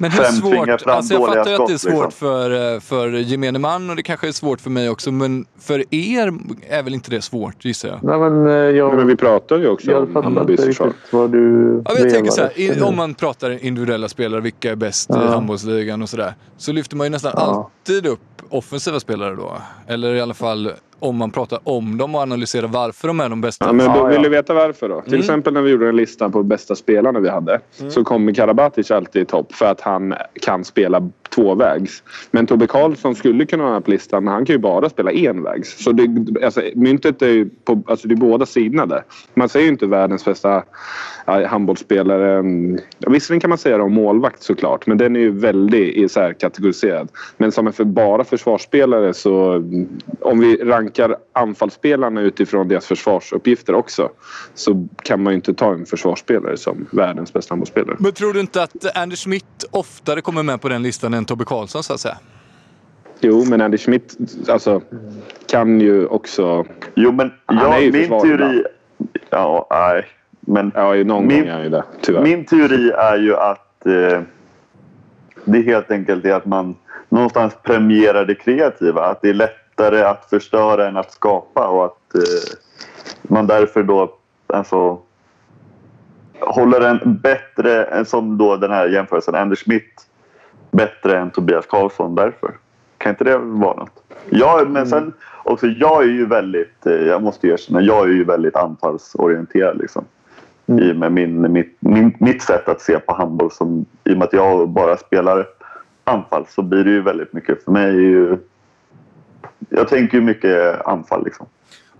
[0.00, 2.10] Men hur svårt, alltså jag fattar ju att det är svårt liksom.
[2.10, 5.12] för, eh, för gemene man och det kanske är svårt för mig också.
[5.12, 6.32] Men för er
[6.68, 7.98] är väl inte det svårt gissar jag?
[8.02, 10.92] Nej, men, eh, jag, men vi pratar ju också jag om Hammarbys försvar.
[11.10, 15.10] Vad du ja, jag tänker så här, om man pratar individuella spelare, vilka är bäst
[15.12, 15.24] ja.
[15.24, 16.34] i handbollsligan och sådär.
[16.56, 17.70] Så lyfter man ju nästan ja.
[17.86, 19.52] alltid upp offensiva spelare då.
[19.86, 23.40] Eller i alla fall om man pratar om dem och analyserar varför de är de
[23.40, 23.66] bästa.
[23.66, 25.00] Ja, men vill du veta varför då?
[25.00, 25.20] Till mm.
[25.20, 27.90] exempel när vi gjorde en lista på bästa spelarna vi hade mm.
[27.90, 32.02] så kommer Karabatic alltid i topp för att han kan spela tvåvägs.
[32.30, 35.84] Men Tobbe Karlsson skulle kunna vara på listan men han kan ju bara spela envägs.
[35.84, 39.02] Så det, alltså, myntet är ju på alltså, det är båda sidorna där.
[39.34, 40.64] Man säger ju inte världens bästa
[41.46, 42.44] handbollsspelare.
[42.98, 46.50] Ja, visserligen kan man säga det om målvakt såklart men den är ju väldigt isärkategoriserad.
[46.50, 47.08] kategoriserad.
[47.36, 49.54] Men som en för bara försvarsspelare så
[50.20, 54.10] om vi rankar anfallsspelarna utifrån deras försvarsuppgifter också
[54.54, 57.96] så kan man ju inte ta en försvarsspelare som världens bästa handbollsspelare.
[57.98, 61.44] Men tror du inte att Anders Schmidt oftare kommer med på den listan än Tobbe
[61.44, 62.18] Karlsson så att säga?
[63.20, 64.16] Jo, men Anders Schmidt
[64.48, 64.80] alltså,
[65.46, 66.64] kan ju också...
[66.94, 68.64] Jo, men ja, min teori...
[69.30, 70.06] Ja, nej.
[70.40, 72.22] Men ja, någon min, gång är han ju det, tyvärr.
[72.22, 74.20] Min teori är ju att eh,
[75.44, 76.74] det helt enkelt är att man
[77.08, 79.02] någonstans premierar det kreativa.
[79.06, 82.58] Att det är lättare att förstöra än att skapa och att eh,
[83.22, 84.14] man därför då
[84.46, 84.98] alltså,
[86.40, 90.06] håller en bättre, som då den här jämförelsen, Anders Schmidt
[90.70, 92.54] bättre än Tobias Karlsson därför.
[92.98, 94.02] Kan inte det vara något?
[94.30, 98.24] Ja, men sen också, jag är ju väldigt, eh, jag måste erkänna, jag är ju
[98.24, 100.04] väldigt anfallsorienterad liksom.
[100.66, 100.82] Mm.
[100.82, 104.18] I och med min, mitt, min, mitt sätt att se på handboll som, i och
[104.18, 105.46] med att jag bara spelar
[106.04, 108.38] anfall så blir det ju väldigt mycket, för mig ju,
[109.68, 111.46] jag tänker ju mycket anfall liksom.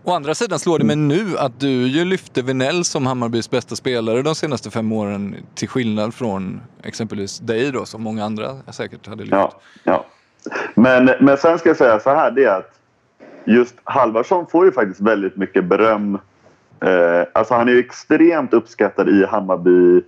[0.05, 3.77] Å andra sidan slår det mig nu att du ju lyfte Vinell som Hammarbys bästa
[3.77, 9.07] spelare de senaste fem åren till skillnad från exempelvis dig då som många andra säkert
[9.07, 9.33] hade lyft.
[9.33, 9.53] Ja,
[9.85, 10.05] ja.
[10.75, 12.81] Men, men sen ska jag säga så här det är att
[13.45, 16.19] just Halvarsson får ju faktiskt väldigt mycket beröm.
[16.81, 20.03] Eh, alltså han är ju extremt uppskattad i Hammarby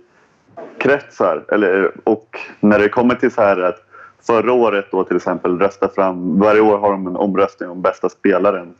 [0.77, 1.45] kretsar.
[1.51, 3.79] Eller, och när det kommer till så här att
[4.27, 8.09] förra året då till exempel rösta fram, varje år har de en omröstning om bästa
[8.09, 8.73] spelaren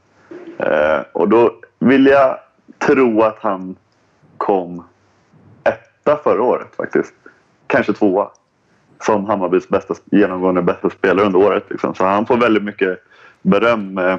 [0.58, 2.38] Eh, och då vill jag
[2.80, 3.76] tro att han
[4.38, 4.84] kom
[5.64, 7.14] etta förra året faktiskt.
[7.68, 8.30] Kanske tvåa.
[9.06, 11.64] Som Hammarbys bästa, genomgående bästa spelare under året.
[11.70, 11.96] Liksom.
[11.96, 13.00] Så han får väldigt mycket
[13.42, 14.18] beröm eh,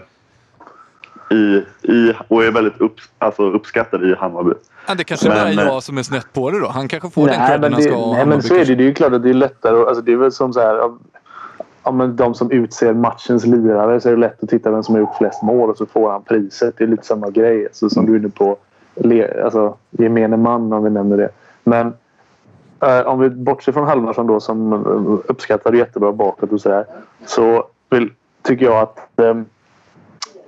[1.30, 4.52] i, i, och är väldigt upp, alltså uppskattad i Hammarby.
[4.86, 6.68] Ja, det kanske men, är jag som är snett på det då.
[6.68, 8.74] Han kanske får nej, den credden han ska Nej, men så är det.
[8.74, 9.76] Det är ju klart att det är lättare.
[9.76, 10.92] Alltså, det är väl som så här
[11.84, 14.94] ja, men de som utser matchens lirare så är det lätt att titta vem som
[14.94, 16.74] har gjort flest mål och så får han priset.
[16.78, 17.68] Det är lite samma grej.
[17.72, 18.56] Så som du är inne på.
[19.44, 21.28] Alltså, gemene man om vi nämner det.
[21.64, 21.92] Men
[22.80, 26.84] eh, om vi bortser från Halvarsson då som eh, uppskattade jättebra bakåt och sådär.
[27.26, 28.10] Så vill,
[28.42, 29.44] tycker jag att ehm,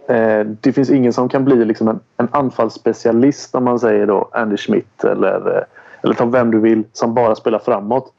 [0.09, 4.29] eh, det finns ingen som kan bli liksom en, en anfallsspecialist om man säger då
[4.33, 5.63] Andy Schmidt eller, eh,
[6.03, 8.13] eller ta vem du vill som bara spelar framåt.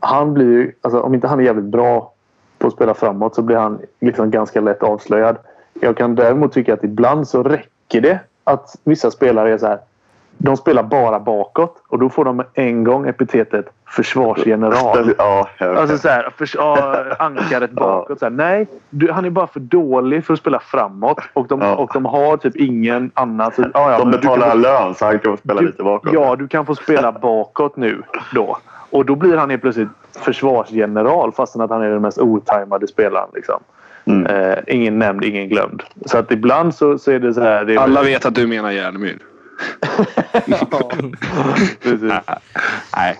[0.00, 2.12] Han blir ju, alltså, om inte han är jävligt bra
[2.58, 5.36] på att spela framåt så blir han liksom ganska lätt avslöjad.
[5.80, 9.78] Jag kan däremot tycka att ibland så räcker det att vissa spelare är så här.
[10.40, 15.14] De spelar bara bakåt och då får de en gång epitetet försvarsgeneral.
[15.18, 18.18] Ja, alltså så här, för, ja, ankaret bakåt.
[18.18, 21.60] Så här, nej, du, han är bara för dålig för att spela framåt och de,
[21.60, 21.76] ja.
[21.76, 23.52] och de har typ ingen annan.
[23.52, 26.12] Så, ja, de betalar lön så han kan få spela du, lite bakåt.
[26.12, 28.02] Ja, du kan få spela bakåt nu
[28.34, 28.58] då.
[28.90, 33.28] Och då blir han helt plötsligt försvarsgeneral fastän att han är den mest otajmade spelaren.
[33.34, 33.60] Liksom.
[34.04, 34.26] Mm.
[34.26, 35.82] Eh, ingen nämnd, ingen glömd.
[36.06, 37.64] Så att ibland så, så är det så här...
[37.64, 39.18] Det Alla vet att du menar Järnemyr.
[40.46, 40.66] ja,
[41.82, 42.12] precis.
[42.96, 43.18] Nej.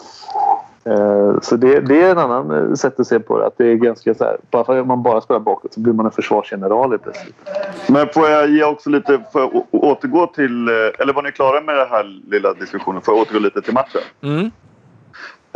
[0.84, 3.46] Eh, så det, det, är en annan eh, sätt att se på det.
[3.46, 5.92] Att det är ganska så här, bara för att man bara spelar bakåt så blir
[5.92, 7.34] man en försvarsgeneral plötsligt.
[7.86, 11.60] Men får jag ge också lite, för att återgå till, eh, eller var ni klara
[11.60, 13.02] med den här lilla diskussionen?
[13.02, 14.00] Får jag återgå lite till matchen?
[14.22, 14.50] Mm.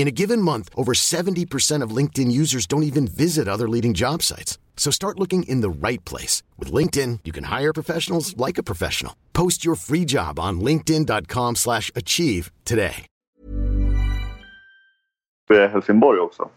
[0.00, 4.22] In a given month, over 70% of LinkedIn users don't even visit other leading job
[4.22, 4.58] sites.
[4.74, 6.42] So start looking in the right place.
[6.56, 9.12] With LinkedIn, you can hire professionals like a professional.
[9.34, 13.04] Post your free job on linkedin.com slash achieve today.
[15.48, 16.48] Helsingborg också.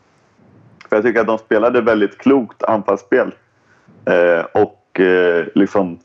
[0.89, 3.31] För jag tycker att de spelade väldigt klokt anfallsspel.
[4.05, 5.99] Eh, och eh, liksom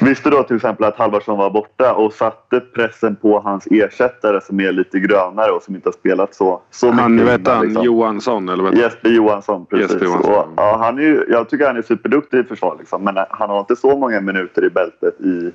[0.00, 4.60] visste då till exempel att Halvarsson var borta och satte pressen på hans ersättare som
[4.60, 7.28] är lite grönare och som inte har spelat så, så Han, mycket.
[7.28, 7.84] vet innan, han, liksom.
[7.84, 9.90] Johansson eller heter Jesper Johansson, precis.
[9.90, 10.34] Jesper Johansson.
[10.34, 13.50] Och, ja, han är ju, jag tycker han är superduktig i försvar liksom, men han
[13.50, 15.50] har inte så många minuter i bältet i,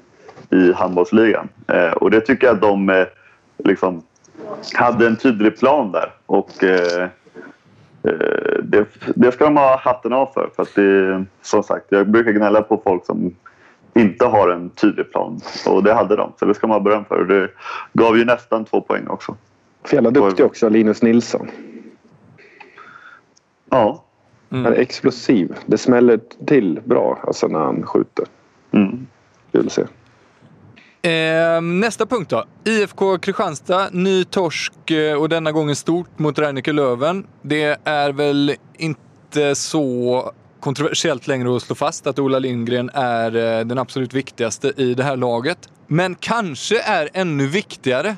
[0.55, 1.49] i handbollsligan.
[1.67, 3.05] Eh, och det tycker jag att de eh,
[3.63, 4.01] liksom,
[4.73, 6.11] hade en tydlig plan där.
[6.25, 7.07] Och eh, eh,
[8.63, 8.85] det,
[9.15, 10.49] det ska de ha hatten av för.
[10.55, 13.35] för att det, som sagt, jag brukar gnälla på folk som
[13.93, 15.39] inte har en tydlig plan.
[15.67, 17.19] Och det hade de, så det ska man ha beröm för.
[17.19, 17.49] Och det
[17.93, 19.35] gav ju nästan två poäng också.
[19.83, 21.47] För jävla duktig också, Linus Nilsson.
[23.69, 24.03] Ja.
[24.49, 25.55] Han är explosiv.
[25.65, 28.25] Det smäller till bra alltså när han skjuter.
[28.71, 29.07] Mm.
[29.51, 29.83] Kul att se.
[31.01, 32.45] Eh, nästa punkt då.
[32.65, 37.27] IFK Kristianstad, ny torsk eh, och denna gången stort mot Reineke Löven.
[37.41, 43.65] Det är väl inte så kontroversiellt längre att slå fast att Ola Lindgren är eh,
[43.65, 45.69] den absolut viktigaste i det här laget.
[45.87, 48.15] Men kanske är ännu viktigare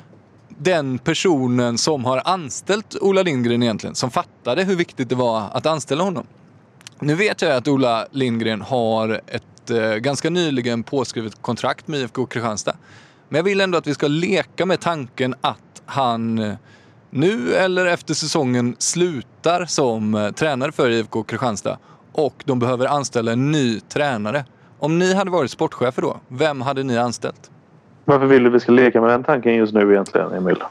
[0.48, 5.66] den personen som har anställt Ola Lindgren egentligen, som fattade hur viktigt det var att
[5.66, 6.26] anställa honom.
[7.00, 12.26] Nu vet jag att Ola Lindgren har ett eh, ganska nyligen påskrivet kontrakt med IFK
[12.26, 12.76] Kristianstad.
[13.28, 16.54] Men jag vill ändå att vi ska leka med tanken att han eh,
[17.10, 21.78] nu eller efter säsongen slutar som eh, tränare för IFK Kristianstad
[22.12, 24.44] och de behöver anställa en ny tränare.
[24.78, 27.50] Om ni hade varit sportchefer då, vem hade ni anställt?
[28.04, 30.62] Varför vill du vi ska leka med den tanken just nu egentligen, Emil?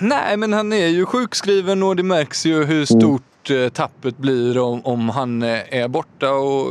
[0.00, 4.58] Nej, men han är ju sjukskriven och det märks ju hur stort eh, tappet blir
[4.58, 5.48] om, om han eh,
[5.82, 6.32] är borta.
[6.32, 6.66] Och,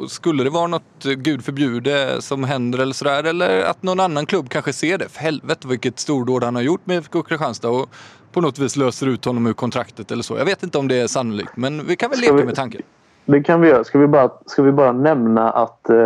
[0.00, 3.24] och skulle det vara något, eh, gud förbjude, som händer eller sådär.
[3.24, 5.08] Eller att någon annan klubb kanske ser det.
[5.08, 7.68] För helvete vilket stordåd han har gjort med IFK Kristianstad.
[7.68, 7.88] Och
[8.32, 10.36] på något vis löser ut honom ur kontraktet eller så.
[10.36, 12.82] Jag vet inte om det är sannolikt, men vi kan väl leka vi- med tanken.
[13.24, 13.84] Det kan vi göra.
[13.84, 15.96] Ska vi bara, ska vi bara nämna att eh,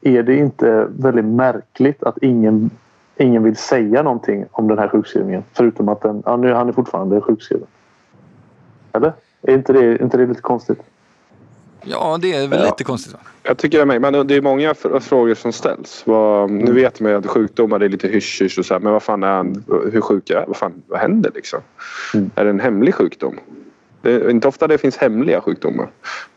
[0.00, 2.70] är det inte väldigt märkligt att ingen,
[3.16, 5.42] ingen vill säga någonting om den här sjukskrivningen?
[5.52, 7.66] Förutom att den, ja, nu, han är fortfarande sjukskriven.
[8.92, 9.12] Eller?
[9.42, 10.78] Är inte det, är inte det lite konstigt?
[11.84, 12.64] Ja, det är väl Ja.
[12.66, 13.18] lite konstigt va?
[13.42, 14.12] Jag tycker det är med.
[14.12, 16.02] Men det är många fr- frågor som ställs.
[16.06, 19.02] Vad, nu vet man ju att sjukdomar är lite hysch-hysch och så här, Men vad
[19.02, 19.64] fan är han?
[19.92, 20.44] Hur sjuk är han?
[20.46, 21.60] Vad fan vad händer liksom?
[22.34, 23.38] Är det en hemlig sjukdom?
[24.02, 25.88] Det är inte ofta det finns hemliga sjukdomar.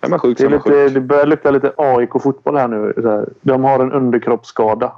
[0.01, 0.93] Är man sjuk Det, är lite, sjuk.
[0.93, 2.93] det börjar lukta lite AIK fotboll här nu.
[3.01, 3.29] Så här.
[3.41, 4.91] De har en underkroppsskada.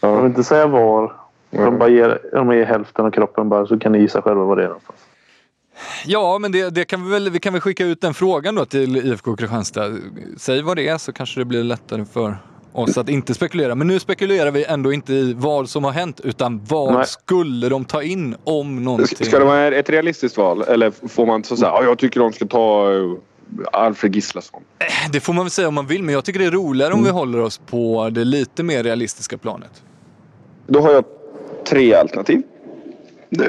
[0.00, 1.12] Jag vill inte säga var.
[1.50, 4.58] De, bara ger, de ger hälften av kroppen bara så kan ni gissa själva vad
[4.58, 4.98] det är någonstans.
[6.04, 8.64] Ja, men det, det kan vi, väl, vi kan väl skicka ut den frågan då
[8.64, 9.92] till IFK Kristianstad.
[10.36, 12.36] Säg vad det är så kanske det blir lättare för
[12.72, 13.74] oss att inte spekulera.
[13.74, 17.06] Men nu spekulerar vi ändå inte i vad som har hänt utan vad Nej.
[17.06, 19.26] skulle de ta in om någonting?
[19.26, 20.62] Ska det vara ett realistiskt val?
[20.62, 23.16] Eller får man så säga ja, jag tycker de ska ta eh,
[23.72, 24.62] Alfred Gislason?
[25.12, 27.04] Det får man väl säga om man vill, men jag tycker det är roligare om
[27.04, 29.82] vi håller oss på det lite mer realistiska planet.
[30.66, 31.04] Då har jag
[31.64, 32.42] tre alternativ.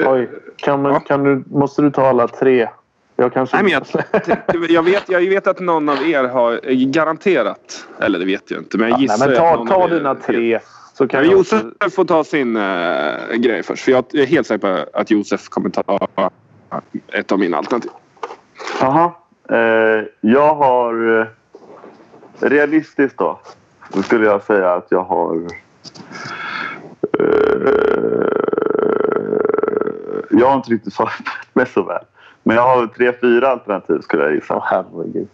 [0.06, 2.68] Oj, kan, man, kan du, måste du ta alla tre?
[3.16, 3.56] Jag kanske...
[3.56, 8.18] Nej, men jag, jag, vet, jag vet att någon av er har eh, garanterat, eller
[8.18, 9.90] det vet jag inte, men jag Ja, gissar nej, men att ta, någon ta av
[9.90, 10.58] er- dina tre.
[10.94, 11.62] Så kan jag Josef
[11.94, 13.84] får ta sin uh, grej först.
[13.84, 15.98] För jag är helt säker på att Josef kommer ta
[17.12, 17.90] ett av mina alternativ.
[18.80, 19.12] Jaha.
[19.50, 21.20] Eh, jag har...
[21.20, 21.26] Eh,
[22.40, 23.40] realistiskt då.
[23.92, 25.36] Då skulle jag säga att jag har...
[27.18, 28.47] Eh,
[30.38, 31.22] jag har inte riktigt förberett
[31.54, 32.02] mig så väl.
[32.42, 34.62] Men jag har tre, fyra alternativ skulle jag gissa.
[34.64, 35.28] Herregud.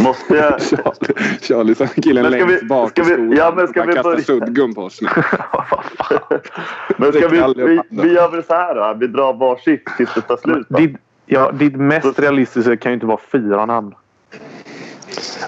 [0.00, 0.60] Måste jag...
[0.62, 3.32] Charlie, Charlie som killen Men ska längst vi- bak ska i vi- skolan.
[3.36, 4.24] ja, men ska vi kastar börja?
[4.24, 5.08] suddgum på oss nu.
[6.96, 8.94] Men ska vi, vi, vi gör väl så här då.
[9.00, 10.66] Vi drar varsitt tills det tar slut.
[10.68, 13.94] Ditt, ja, ditt mest realistiska kan ju inte vara fyra namn.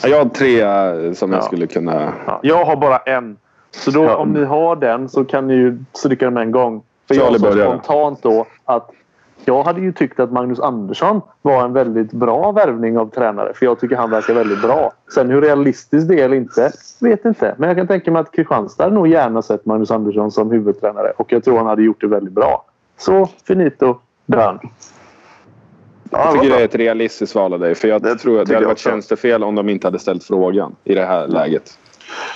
[0.03, 1.43] Ja, Jag har tre eh, som jag Ja.
[1.43, 2.13] skulle kunna...
[2.27, 3.37] Ja, jag har bara en.
[3.71, 4.17] Så då, Ja.
[4.17, 6.83] om ni har den så kan ni ju stryka den med en gång.
[7.09, 8.91] För jag sa spontant då att
[9.45, 13.53] jag hade ju tyckt att Magnus Andersson var en väldigt bra värvning av tränare.
[13.55, 14.93] För jag tycker han verkar väldigt bra.
[15.15, 17.55] Sen hur realistiskt det är eller inte, vet inte.
[17.59, 21.13] Men jag kan tänka mig att Kristianstad hade nog gärna sett Magnus Andersson som huvudtränare.
[21.17, 22.65] Och jag tror han hade gjort det väldigt bra.
[22.99, 23.99] Så finito.
[24.27, 24.59] Ja,
[26.11, 27.75] Jag tycker det är ett realistiskt val av dig.
[27.75, 30.77] För jag Det tror att det hade varit tjänstefel om de inte hade ställt frågan
[30.85, 31.79] i det här läget.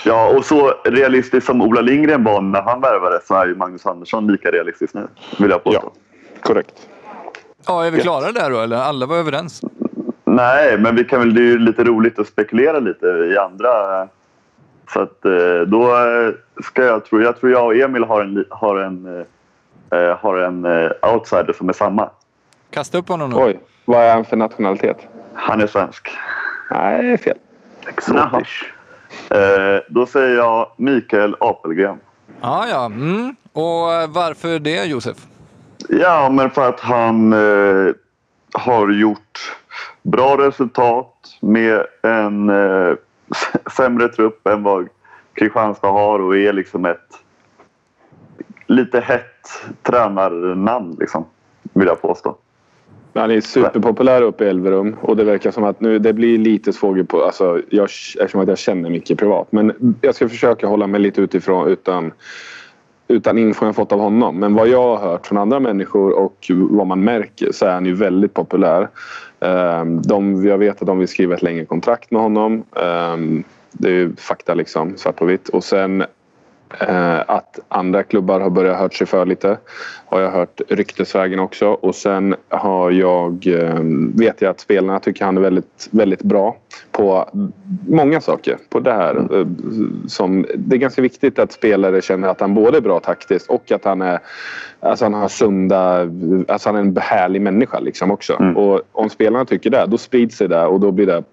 [0.05, 3.85] Ja, och så realistiskt som Ola Lindgren var när han värvade så är ju Magnus
[3.85, 5.07] Andersson lika realistisk nu.
[5.39, 5.91] Vill jag påstå.
[6.41, 6.89] Korrekt.
[7.67, 8.77] Ja, är vi klara där då eller?
[8.77, 9.61] Alla var överens?
[10.25, 13.69] Nej, men vi kan väl, det är ju lite roligt att spekulera lite i andra.
[14.93, 15.91] Så att eh, då
[16.63, 19.25] ska jag tro, jag tror jag och Emil har en, har en,
[19.91, 20.65] eh, eh, har en
[21.13, 22.09] outsider som är samma.
[22.69, 23.35] Kasta upp honom nu.
[23.35, 24.97] Oj, vad är han för nationalitet?
[25.33, 26.09] Han är svensk.
[26.71, 27.37] Nej, fel.
[27.87, 28.65] Exotisk.
[29.29, 29.37] Eh,
[29.89, 31.99] då säger jag Mikael Apelgren.
[32.41, 32.85] Ja, ja.
[32.85, 33.35] Mm.
[33.53, 35.17] Och varför det Josef?
[35.89, 37.93] Ja, men för att han eh,
[38.53, 39.55] har gjort
[40.01, 42.95] bra resultat med en eh,
[43.77, 44.87] sämre trupp än vad
[45.33, 47.09] Kristianstad har och är liksom ett
[48.67, 51.25] lite hett tränarnamn, liksom,
[51.73, 52.37] vill jag påstå.
[53.13, 56.73] Han är superpopulär uppe i Elverum och det verkar som att nu, det blir lite
[56.73, 57.23] svårt på...
[57.23, 59.51] Alltså, jag, eftersom att jag känner mycket privat.
[59.51, 62.11] Men jag ska försöka hålla mig lite utifrån utan,
[63.07, 64.39] utan info jag fått av honom.
[64.39, 67.85] Men vad jag har hört från andra människor och vad man märker så är han
[67.85, 68.89] ju väldigt populär.
[69.39, 72.63] Ehm, de, jag vet att de vill skriva ett längre kontrakt med honom.
[72.75, 75.49] Ehm, det är ju fakta liksom, svart på vitt.
[75.49, 76.01] Och sen
[76.79, 79.57] eh, att andra klubbar har börjat hört sig för lite.
[80.15, 81.67] Har jag hört ryktesvägen också.
[81.67, 83.79] Och sen har jag, eh,
[84.15, 86.57] vet jag att spelarna tycker han är väldigt, väldigt bra
[86.91, 87.29] på
[87.87, 88.57] många saker.
[88.69, 89.15] På det här.
[89.39, 89.47] Eh,
[90.07, 93.71] som, det är ganska viktigt att spelare känner att han både är bra taktiskt och
[93.71, 94.19] att han är
[94.79, 95.99] Alltså han har sunda,
[96.47, 98.33] alltså han är en härlig människa liksom också.
[98.55, 101.23] Och om spelarna tycker det, då sprids det där och då blir det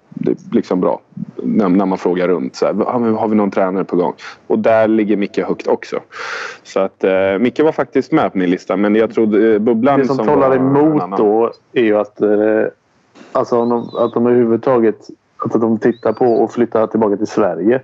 [0.53, 1.01] liksom bra.
[1.43, 2.57] När, när man frågar runt.
[2.57, 4.15] Så här, "Ja, men har vi någon tränare på gång?
[4.47, 6.01] Och där ligger Micke högt också.
[6.63, 8.72] Så att eh, Micke var faktiskt med på min lista.
[8.77, 12.31] Men jag trodde eh, Bubblan Det som som talar emot då är ju att, eh,
[13.33, 14.97] alltså om de, att de överhuvudtaget
[15.45, 17.81] att de tittar på att flytta tillbaka till Sverige.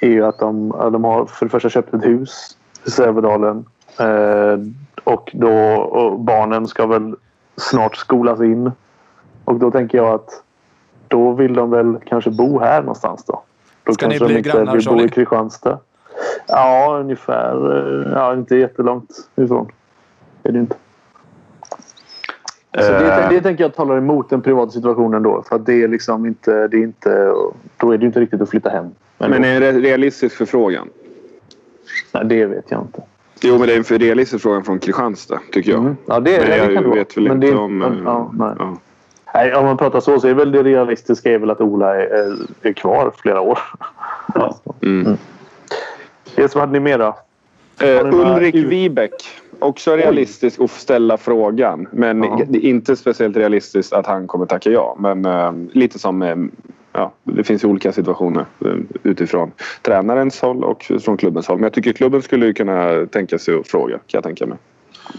[0.00, 3.64] är ju att de, att de har för det första köpt ett hus i Sävedalen.
[4.00, 4.58] Eh,
[5.04, 7.14] och då och barnen ska väl
[7.56, 8.70] snart skolas in.
[9.44, 10.42] Och då tänker jag att
[11.08, 13.42] då vill de väl kanske bo här någonstans då.
[13.84, 15.04] Då Ska ni kanske bli de inte grannar, vill bo Charlie?
[15.04, 15.78] i Kristianstad.
[16.48, 17.76] Ja, ungefär.
[18.06, 19.68] eh, Ja, inte jättelångt ifrån.
[20.44, 20.76] Det är det inte.
[22.74, 25.42] Så det, Eh, det tänker jag talar emot den privata situationen då.
[25.48, 26.68] För att det är liksom inte...
[26.68, 27.32] Det är inte
[27.76, 28.86] då är det inte riktigt att flytta hem.
[29.18, 30.88] Men, Men är det en realistisk förfrågan?
[32.12, 33.02] nej, det vet jag inte.
[33.40, 35.80] Jo, men det är en realistisk fråga från Kristianstad, tycker jag.
[35.80, 35.96] Mm.
[36.06, 36.98] Ja, det, Men det jag kan det vara.
[36.98, 37.78] vet väl Men inte det, om...
[37.78, 38.54] men, eh, ja, nej.
[38.58, 38.76] ja.
[39.34, 42.36] Nej, om man pratar så så är väl det realistiska är väl att Ola är,
[42.62, 43.58] är, kvar flera år.
[44.34, 44.56] Ja.
[44.82, 45.16] Mm.
[46.34, 47.16] Det som hade ni mer då?
[47.80, 49.12] Eh, Ulrik Wibeck.
[49.58, 51.88] Också realistisk att ställa frågan.
[51.90, 52.40] Men Ja.
[52.48, 54.96] det är inte speciellt realistiskt att han kommer tacka ja.
[54.98, 56.22] Men eh, lite som...
[56.22, 56.36] Eh,
[56.92, 61.56] ja, det finns olika situationer eh, utifrån tränarens håll och från klubbens håll.
[61.56, 64.58] Men jag tycker klubben skulle kunna tänka sig att fråga, kan jag tänka mig.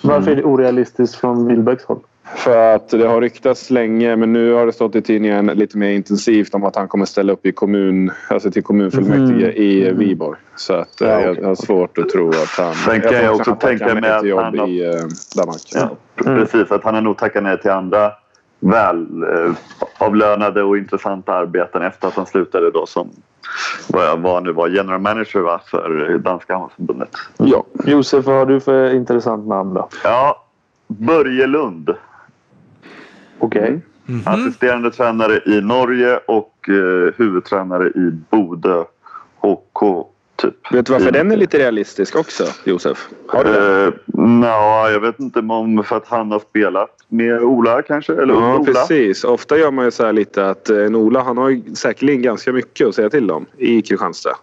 [0.02, 2.00] Varför är det orealistiskt från Wilbäcks håll?
[2.36, 5.90] För att det har ryktats länge, men nu har det stått i tidningen lite mer
[5.90, 10.40] intensivt om att han kommer ställa upp i kommun, alltså till kommunfullmäktige i Viborg.
[10.56, 11.44] Så att eh, Ja, jag okej.
[11.44, 12.74] har svårt att tro att han...
[12.74, 14.92] Sen kan jag att också tänka mig att jobb han har- i eh,
[15.36, 15.62] Danmark.
[15.74, 18.12] Ja, pr- Precis, att han har nog tackat nej till andra
[18.60, 19.52] väl eh,
[19.98, 23.10] avlönade och intressanta arbeten efter att han slutade då som
[23.88, 27.10] vad jag var nu var general manager va, för danska handbollsförbundet.
[27.38, 27.64] Ja.
[27.86, 29.90] Josef, vad har du för intressant namn då?
[30.04, 30.42] Ja,
[30.88, 31.90] Börje Lund.
[33.40, 33.80] Okej.
[34.26, 38.84] Assisterande tränare i Norge och eh, huvudtränare i Bodö
[39.38, 40.08] HK.
[40.36, 40.74] Typ.
[40.74, 43.08] Vet du varför I- den är lite realistisk också, Josef?
[43.28, 43.86] Har du det?
[43.86, 43.94] Eh,
[44.26, 48.14] Nja, jag vet inte om för att han har spelat med Ola kanske?
[48.14, 48.66] Eller Ja, Ola?
[48.66, 49.24] precis.
[49.24, 52.22] Ofta gör man ju så här lite att eh, en Ola han har ju säkerligen
[52.22, 54.36] ganska mycket att säga till om i Kristianstad.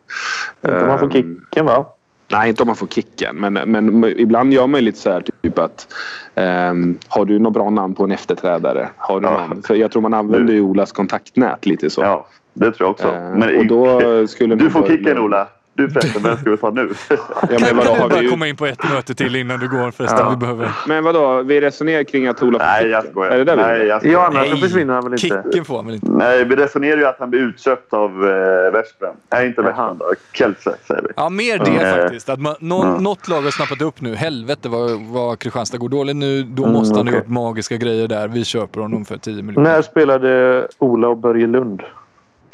[0.65, 1.87] Inte om man får Ehm, kicken va?
[2.33, 3.37] Nej, inte om man får kicken.
[3.37, 5.87] Men, men ibland gör man ju lite så här typ att
[6.35, 8.89] ehm, har du något bra namn på en efterträdare?
[8.97, 9.47] Har du Ja.
[9.49, 9.63] någon?
[9.63, 12.01] För jag tror man använder ju Olas kontaktnät lite så.
[12.03, 13.09] Ja, det tror jag också.
[13.09, 15.49] Eh, Men och då skulle du får börja- kicken Ola.
[15.75, 16.89] Du förresten, vem ska vi ta nu?
[17.11, 17.17] Ja,
[17.51, 19.69] men Kan vadå, du har bara vi komma in på ett möte till innan du
[19.69, 20.19] går förresten?
[20.23, 20.31] Ja.
[20.31, 20.71] Vi behöver...
[20.89, 23.31] Men vadå, vi resonerar kring att Ola får Nej, jag skojar.
[23.33, 24.15] Är det där vi Nej, jag skojar.
[24.21, 25.43] Ja, annars så Nej, försvinner han väl inte.
[25.45, 26.11] Kicken får han väl inte?
[26.11, 29.15] Nej, vi resonerar ju att han blir utköpt av eh, Veszprem.
[29.33, 30.13] Nej, inte Veszprem då.
[30.33, 31.09] Kielce säger vi.
[31.17, 32.03] Ja, mer det Ja.
[32.03, 32.29] faktiskt.
[32.29, 32.99] Att man, nå, Ja.
[33.01, 34.15] Något lag har snappat upp nu.
[34.15, 36.43] Helvete vad, vad Kristianstad går dåligt nu.
[36.43, 37.19] Då Mm, måste han ha okej.
[37.19, 38.29] gjort magiska grejer där.
[38.29, 39.71] Vi köper honom för 10 miljoner.
[39.71, 41.83] När spelade Ola och Börje Lund?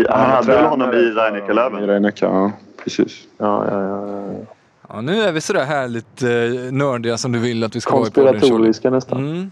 [0.08, 3.28] Han hade väl honom i för- Precis.
[3.38, 4.06] Ja, ja, ja.
[4.06, 4.54] ja.
[4.88, 8.06] Ja, nu är vi sådär härligt eh, nördiga som du vill att vi ska vara
[8.06, 8.32] i podden.
[8.32, 9.18] Konspiratoriska nästan.
[9.18, 9.50] Mm.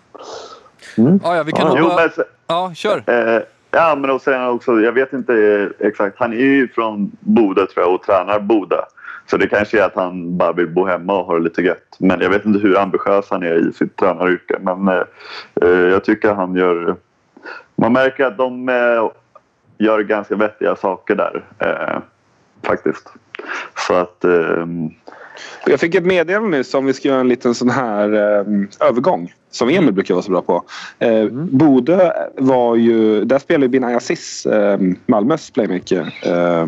[0.99, 1.21] Mm.
[1.23, 3.03] Ja, ja, vi kan Ja, nog Jo, men, Ja, kör.
[3.07, 5.35] eh, ja, men och sen också, jag vet inte
[5.81, 6.19] eh, exakt.
[6.19, 8.85] Han är ju från Boda tror jag och tränar Boda.
[9.27, 11.97] Så det kanske är att han bara vill bo hemma och ha det lite gött.
[11.99, 14.59] Men jag vet inte hur ambitiös han är i sitt tränaryrke.
[14.61, 15.03] Men eh,
[15.63, 16.97] eh, jag tycker han gör...
[17.77, 19.11] Man märker att de eh,
[19.79, 21.45] gör ganska vettiga saker där.
[21.59, 21.99] Eh,
[22.63, 23.13] faktiskt.
[23.87, 24.25] Så att...
[24.25, 24.91] ehm,
[25.67, 29.33] Jag fick ett meddelande nyss om vi ska göra en liten sån här eh, övergång.
[29.51, 30.65] Som Emil brukar vara så bra på.
[30.99, 33.25] Eh, Bodö var ju...
[33.25, 36.67] Där spelade ju Binay Aziz, eh, Malmös playmaker, eh,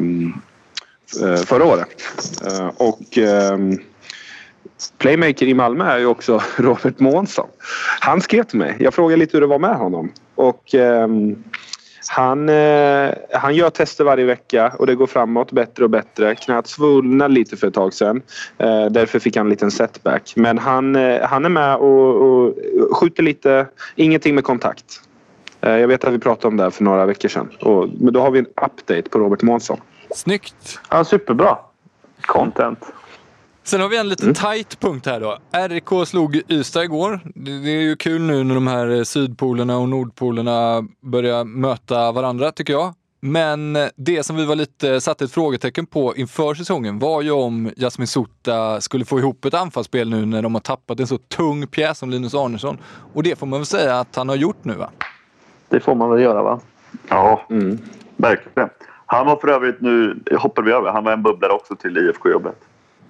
[1.28, 2.02] eh, förra året.
[2.46, 3.58] Eh, och eh,
[4.98, 7.48] playmaker i Malmö är ju också Robert Månsson.
[8.00, 8.76] Han skrev till mig.
[8.80, 10.12] Jag frågade lite hur det var med honom.
[10.34, 11.44] Och ehm,
[12.08, 16.34] han, eh, han gör tester varje vecka och det går framåt bättre och bättre.
[16.34, 18.22] Knät svullnade lite för ett tag sedan.
[18.58, 20.32] Eh, därför fick han en liten setback.
[20.36, 22.54] Men han, eh, han är med och, och
[22.96, 23.66] skjuter lite.
[23.94, 25.00] Ingenting med kontakt.
[25.60, 27.48] Eh, jag vet att vi pratade om det här för några veckor sedan.
[27.60, 29.80] Och, men då har vi en update på Robert Månsson.
[30.10, 30.80] Snyggt.
[30.90, 31.58] Ja, superbra.
[32.20, 32.78] Content.
[33.68, 34.34] Sen har vi en liten Mm.
[34.34, 35.38] tight punkt här då.
[35.68, 37.20] RIK slog Ystad igår.
[37.34, 42.72] Det, är ju kul nu när de här sydpolerna och nordpolerna börjar möta varandra tycker
[42.72, 42.94] jag.
[43.20, 47.70] Men det som vi var lite satte ett frågetecken på inför säsongen var ju om
[47.76, 51.66] Jasmin Sota skulle få ihop ett anfallsspel nu när de har tappat en så tung
[51.66, 52.78] pjäs som Linus Arnesson.
[53.14, 54.90] Och det får man väl säga att han har gjort nu va?
[55.68, 56.60] Det får man väl göra va?
[57.08, 57.46] Ja,
[58.16, 58.68] verkligen.
[59.06, 62.56] Han var för övrigt nu, hoppar vi över, han var en bubblare också till IFK-jobbet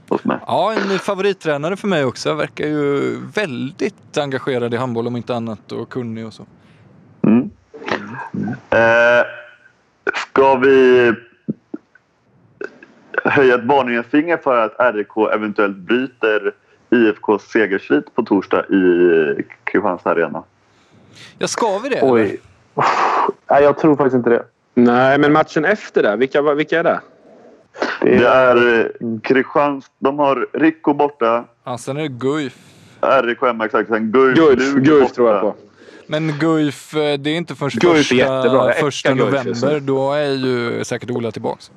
[0.08, 0.38] hos mig.
[0.46, 2.34] Ja, en favorittränare för mig också.
[2.34, 6.46] Verkar ju väldigt engagerad i handboll om inte annat och kunnig och så.
[7.22, 7.50] Mm.
[8.70, 9.26] Eh,
[10.14, 11.12] ska vi
[13.24, 16.54] höja ett varningens finger för att RIK eventuellt bryter
[16.90, 20.42] IFKs segersvit på torsdag i Kristianstad Arena?
[21.38, 21.96] Ja, ska vi det?
[21.96, 22.12] eller?
[22.12, 22.40] Oj.
[23.50, 24.44] Nej, jag tror faktiskt inte det.
[24.74, 26.16] Nej, men matchen efter det.
[26.16, 27.00] Vilka, vilka är det?
[28.00, 32.56] Det Det är, är eh, Kristianstad, de har Rico borta, Ja, sen är det Guif.
[33.22, 35.54] RIK hemma exakt, sen Guif, Guif, Guif tror jag på.
[36.06, 39.70] Men Guif, eh, det är inte förrän Guif är första, första Guif november.
[39.72, 39.80] nu.
[39.80, 41.70] Då är ju säkert Ola tillbaks.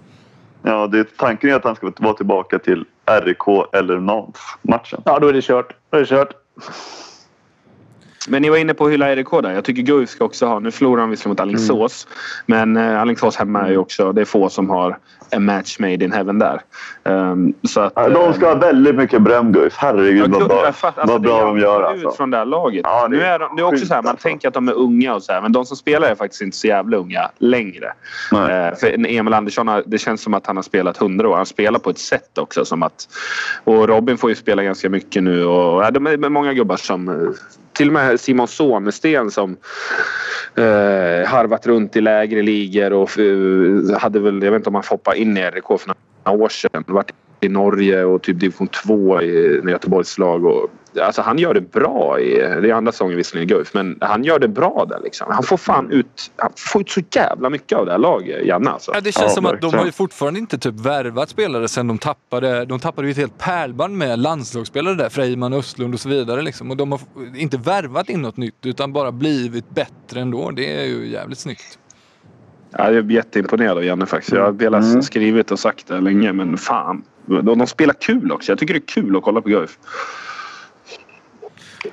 [0.64, 2.86] Ja, det, tanken är att han ska vara tillbaka till
[3.24, 5.02] RIK eller Nantes-matchen.
[5.06, 5.74] ja, då är det kört.
[5.90, 6.34] Då är det kört.
[8.28, 9.52] Men ni var inne på att hylla RIK där.
[9.52, 10.60] Jag tycker Guif ska också ha...
[10.60, 12.08] Nu förlorar de visserligen mot Alingsås.
[12.46, 14.12] Men eh, Alingsås hemma är ju också...
[14.12, 14.98] Det är få som har
[15.32, 16.62] en match made in heaven där.
[17.04, 19.74] Ehm, så att, de ska ha väldigt mycket beröm Guif.
[19.78, 20.66] Herregud vad bra.
[20.66, 22.12] Alltså, vad bra de gör ut alltså.
[22.12, 22.82] från det här laget.
[22.84, 24.24] Ja, det nu är de, det är också så här, man alltså.
[24.24, 26.58] tänker att de är unga och så här, men de som spelar är faktiskt inte
[26.58, 27.94] så jävla unga längre.
[28.32, 31.36] Eh, för Emil Andersson, har, det känns som att han har spelat hundra år.
[31.36, 33.08] Han spelar på ett sätt också som att...
[33.64, 37.34] Och Robin får ju spela ganska mycket nu och ja, de är många gubbar som...
[37.82, 39.58] Till och med Simon Sonesten som
[40.56, 44.84] eh, harvat runt i lägre ligor och eh, hade väl, jag vet inte om han
[44.90, 45.94] hoppade in i RIK för
[46.26, 46.84] några år sedan.
[46.88, 47.12] Vart
[47.42, 50.46] i Norge och typ division 2 i Göteborgs lag.
[50.46, 50.70] Och,
[51.02, 54.24] alltså han gör det bra i, det är andra säsongen visserligen i Guif, men han
[54.24, 55.28] gör det bra där liksom.
[55.30, 58.70] Han får fan ut, han får ut så jävla mycket av det här laget, Janne
[58.70, 58.92] alltså.
[58.94, 61.88] Ja, det känns Ja, som att de har ju fortfarande inte typ värvat spelare sen
[61.88, 62.66] de tappade.
[62.66, 65.10] De tappade ju ett helt pärlband med landslagsspelare där.
[65.10, 66.42] Freiman, Östlund och så vidare.
[66.42, 66.72] Liksom.
[66.72, 67.02] Och de har
[67.36, 70.52] inte värvat in något nytt utan bara blivit bättre ändå.
[70.52, 71.78] Det är ju jävligt snyggt.
[72.78, 74.32] Ja, jag är jätteimponerad av Janne faktiskt.
[74.36, 75.02] Jag har velat Mm.
[75.02, 77.04] skrivit och sagt det länge, men fan.
[77.26, 78.52] De, de spelar kul också.
[78.52, 79.78] Jag tycker det är kul att kolla på Guif.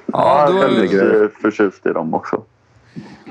[0.06, 2.42] Ja, då- jag är eh, förtjust i dem också.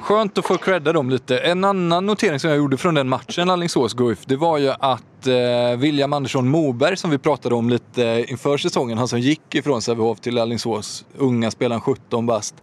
[0.01, 1.37] Skönt att få credda dem lite.
[1.37, 5.77] En annan notering som jag gjorde från den matchen, Alingsås-Guif, det var ju att eh,
[5.77, 10.19] William Andersson Moberg, som vi pratade om lite inför säsongen, han som gick ifrån Sävehof
[10.19, 12.55] till Alingsås, unga spelaren 17 bast,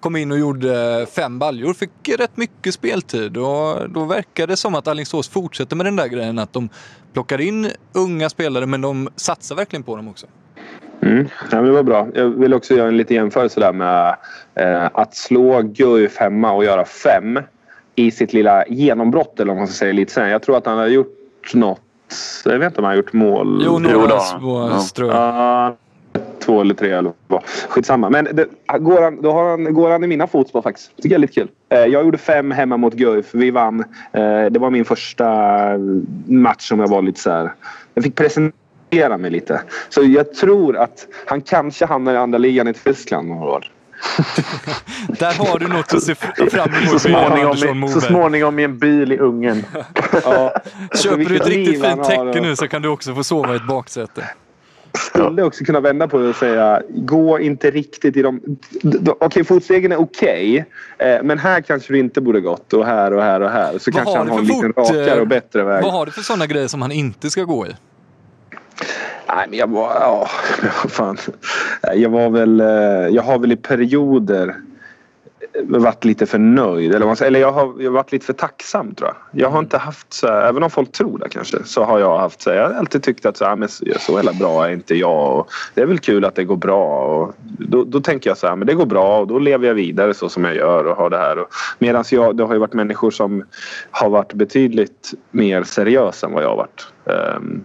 [0.00, 4.74] kom in och gjorde fem baljor, fick rätt mycket speltid och då verkar det som
[4.74, 6.68] att Alingsås fortsätter med den där grejen att de
[7.12, 10.26] plockar in unga spelare men de satsar verkligen på dem också.
[11.02, 11.26] Mm.
[11.50, 12.08] Ja, men det var bra.
[12.14, 14.16] Jag vill också göra en liten jämförelse där med
[14.54, 17.38] eh, att slå Guif hemma och göra fem
[17.94, 20.28] i sitt lilla genombrott eller vad man ska säga lite sen.
[20.28, 21.80] Jag tror att han har gjort något.
[22.44, 23.62] Jag vet inte om han har gjort mål.
[23.66, 24.78] Jo, några små Ja.
[24.78, 25.06] strö.
[25.06, 25.76] Ja,
[26.38, 27.42] två eller tre eller vad.
[27.68, 28.10] Skitsamma.
[28.10, 28.46] Men det,
[28.78, 30.96] går, han, då har han, går han i mina fotspår faktiskt.
[30.96, 31.48] tycker jag är lite kul.
[31.68, 33.26] Eh, Jag gjorde fem hemma mot Guif.
[33.34, 33.80] Vi vann.
[34.12, 35.28] Eh, Det var min första
[36.26, 37.52] match som jag var lite så här.
[37.94, 38.56] Jag fick presentera
[38.92, 39.62] mig lite.
[39.88, 43.70] Så jag tror att han kanske hamnar i andra ligan i Tyskland några år.
[45.08, 46.90] Där har du något att se fram emot.
[46.90, 49.64] Så småningom, i, så småningom i en bil i Ungern.
[50.24, 50.54] Ja.
[50.94, 53.66] Köper du ett riktigt fint täcke nu så kan du också få sova i ett
[53.66, 54.24] baksäte.
[54.92, 58.40] skulle också kunna vända på det och säga gå inte riktigt i de...
[59.20, 60.64] Okej, fotstegen är okej.
[60.98, 63.78] eh, men här kanske du inte borde gått och här och här och här.
[63.78, 65.82] Så Vad kanske han har en fot, rakare eh, och bättre väg.
[65.82, 67.70] Vad har du för sådana grejer som han inte ska gå i?
[69.28, 69.94] Nej, men jag var...
[70.00, 70.28] Ja,
[70.82, 71.16] vad fan.
[71.94, 72.60] Jag var väl...
[72.60, 72.66] Eh,
[73.14, 74.54] jag har väl i perioder
[75.60, 76.94] varit lite för nöjd.
[76.94, 79.42] Eller, eller jag, har, jag har varit lite för tacksam tror jag.
[79.42, 82.18] Jag har inte haft så här, även om folk tror det kanske, så har jag
[82.18, 84.68] haft så här, Jag har alltid tyckt att så, här, men så hela jävla bra
[84.68, 85.38] är inte jag.
[85.38, 87.04] Och det är väl kul att det går bra.
[87.04, 89.74] Och då, då tänker jag så här, men det går bra och då lever jag
[89.74, 91.46] vidare så som jag gör och har det här.
[91.78, 93.44] Medan jag, det har ju varit människor som
[93.90, 96.86] har varit betydligt mer seriösa än vad jag har varit.
[97.04, 97.64] Um,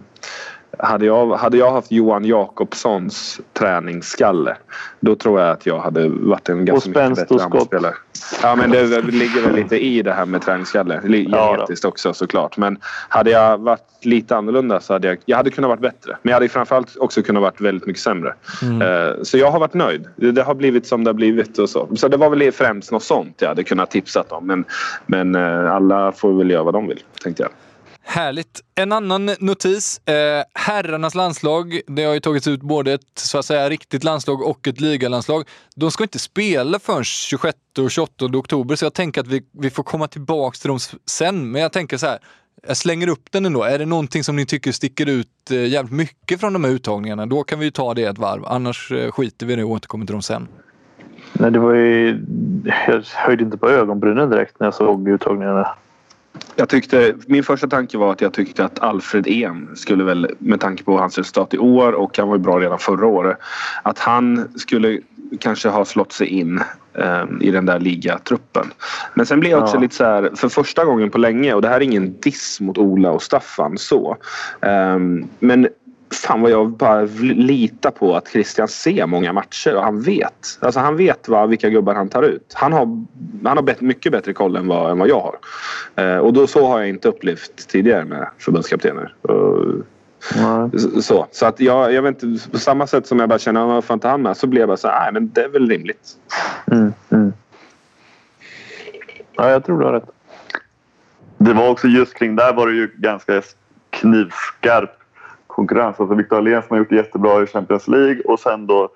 [0.78, 4.56] hade jag, hade jag haft Johan Jakobssons träningsskalle
[5.00, 7.94] då tror jag att jag hade varit en ganska mycket bättre handbollsspelare.
[8.42, 11.00] Ja men det ligger väl lite i det här med träningsskalle.
[11.04, 11.52] Li- Ja.
[11.54, 12.56] Genetiskt också såklart.
[12.56, 16.16] Men hade jag varit lite annorlunda så hade jag, jag hade kunnat varit bättre.
[16.22, 18.34] Men jag hade framförallt också kunnat varit väldigt mycket sämre.
[18.62, 20.04] Eh, Så jag har varit nöjd.
[20.16, 21.88] Det, det har blivit som det har blivit och så.
[21.96, 24.46] Så det var väl främst något sånt jag hade kunnat tipsat om.
[24.46, 24.64] Men,
[25.06, 27.50] men eh, alla får väl göra vad de vill tänkte jag.
[28.10, 28.60] Härligt.
[28.74, 30.08] En annan notis.
[30.08, 34.42] Eh, herrarnas landslag, det har ju tagits ut både ett så att säga riktigt landslag
[34.42, 35.44] och ett ligalandslag.
[35.76, 39.70] De ska inte spela förrän 26 och 28 oktober, så jag tänker att vi, vi
[39.70, 41.52] får komma tillbaka till dem sen.
[41.52, 42.18] Men jag tänker så här,
[42.66, 43.62] jag slänger upp den ändå.
[43.62, 47.26] Är det någonting som ni tycker sticker ut eh, jävligt mycket från de här uttagningarna,
[47.26, 48.44] då kan vi ju ta det ett varv.
[48.46, 50.48] Annars eh, skiter vi i det och återkommer till dem sen.
[51.32, 52.20] Nej, det var ju...
[52.64, 55.68] Jag höjde inte på ögonbrynen direkt när jag såg uttagningarna.
[56.56, 60.60] Jag tyckte, min första tanke var att jag tyckte att Alfred En skulle väl med
[60.60, 63.38] tanke på hans resultat i år och han var ju bra redan förra året.
[63.82, 65.00] Att han skulle
[65.40, 66.60] kanske ha slått sig in
[66.94, 68.66] eh, i den där ligatruppen.
[69.14, 69.80] Men sen blev jag också Ja.
[69.80, 72.78] lite så här för första gången på länge och det här är ingen diss mot
[72.78, 74.16] Ola och Staffan så.
[74.60, 74.98] Eh,
[75.38, 75.68] men
[76.10, 80.58] fan vad jag bara litar på att Christian ser många matcher och han vet.
[80.60, 82.52] Alltså han vet vad, vilka gubbar han tar ut.
[82.54, 83.04] Han har,
[83.44, 85.38] han har bet- mycket bättre koll än vad, än vad jag har.
[86.04, 89.14] Eh, och då så har jag inte upplevt tidigare med förbundskaptener.
[90.36, 90.70] Nej.
[91.02, 93.66] så, så att jag, jag vet inte, på samma sätt som jag bara känner, "Ah,
[93.66, 94.36] vad fan inte han med?
[94.36, 96.08] Så blev jag bara så här, nej men det är väl rimligt.
[96.72, 97.32] Mm, mm.
[99.32, 100.10] Ja, jag tror du har rätt.
[101.38, 103.42] Det var också just kring där var det ju ganska
[103.90, 104.97] knivskarp
[105.58, 106.00] konkurrens.
[106.00, 108.88] Alltså Victor Allén som har gjort det jättebra i Champions League och sen då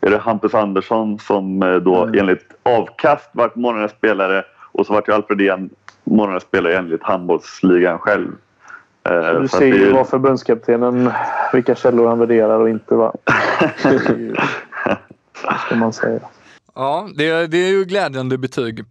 [0.00, 2.18] är det Hampus Andersson som eh, då Mm.
[2.20, 5.70] enligt avkast vart månadens spelare och så vart ju Alfred Igen
[6.04, 8.28] månadens spelare enligt handbollsligan själv.
[9.08, 11.10] Eh, Du ser ju vad förbundskaptenen,
[11.52, 12.94] vilka källor han värderar och inte.
[12.94, 13.12] Va?
[15.66, 16.20] Ska man säga.
[16.74, 18.80] Ja, det, det är ju glädjande betyg.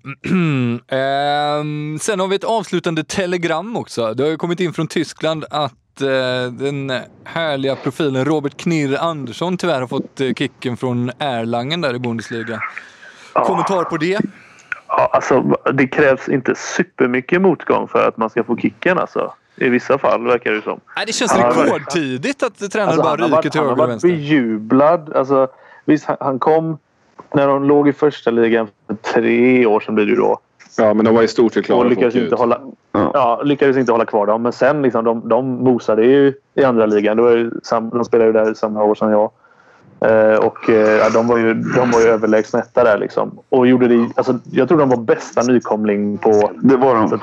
[0.87, 4.13] Ehm, sen har vi ett avslutande telegram också.
[4.13, 5.77] Det har ju kommit in från Tyskland att eh,
[6.51, 6.91] den
[7.23, 12.59] härliga profilen Robert Knirr Andersson tyvärr har fått eh, kicken från Erlangen där i Bundesliga.
[13.33, 14.19] Kommentar på det?
[14.87, 15.41] Ja, alltså,
[15.73, 18.97] det krävs inte supermycket motgång för att man ska få kicken.
[18.99, 19.33] Alltså.
[19.55, 20.79] I vissa fall verkar det som.
[20.95, 23.51] Nej, det känns Han har varit- rekordtidigt att tränaren Alltså, bara han har ryker varit,
[23.51, 24.07] till han har höger och varit vänster.
[24.09, 25.13] bejublad.
[25.15, 25.47] Alltså,
[25.85, 26.77] visst, han- han kom
[27.33, 30.39] när de låg i första ligan för tre år sedan blir det ju då.
[30.77, 32.39] Ja men de var i stort sett klara Och lyckades inte, ut.
[32.39, 32.61] hålla,
[32.91, 33.11] Ja.
[33.13, 34.41] ja, lyckades inte hålla kvar dem.
[34.41, 37.17] Men sen liksom, de, de mosade ju i andra ligan.
[37.17, 39.31] Det var ju sam, de spelade ju där samma år som jag.
[40.01, 43.39] Eh, och eh, de var ju, de var ju överlägsna etta där liksom.
[43.49, 47.19] Och gjorde det, alltså, jag tror de var bästa nykomling på Det var de.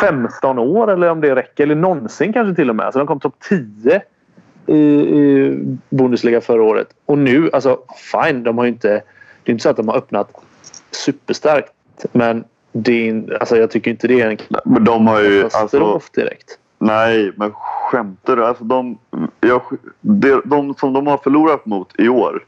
[0.00, 1.62] 15 år eller om det räcker.
[1.64, 2.86] Eller någonsin kanske till och med.
[2.86, 4.02] Alltså de kom topp 10
[4.66, 5.58] i, i
[5.90, 6.88] Bundesliga förra året.
[7.06, 7.78] Och nu, alltså
[8.12, 8.88] fine, de har ju inte...
[9.44, 10.30] Det är inte så att de har öppnat
[10.90, 11.72] superstarkt.
[12.12, 15.44] Men det är, in- alltså, jag tycker inte det är en Men de har ju...
[15.54, 16.58] Alltså, direkt.
[16.78, 18.44] nej, men skämtar du?
[18.46, 18.98] Alltså de,
[19.40, 19.62] jag,
[20.00, 22.44] de, de som de har förlorat mot i år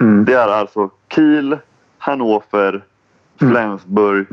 [0.00, 0.24] Mm.
[0.24, 1.58] det är alltså Kiel,
[1.98, 2.82] Hannover,
[3.38, 4.26] Flensburg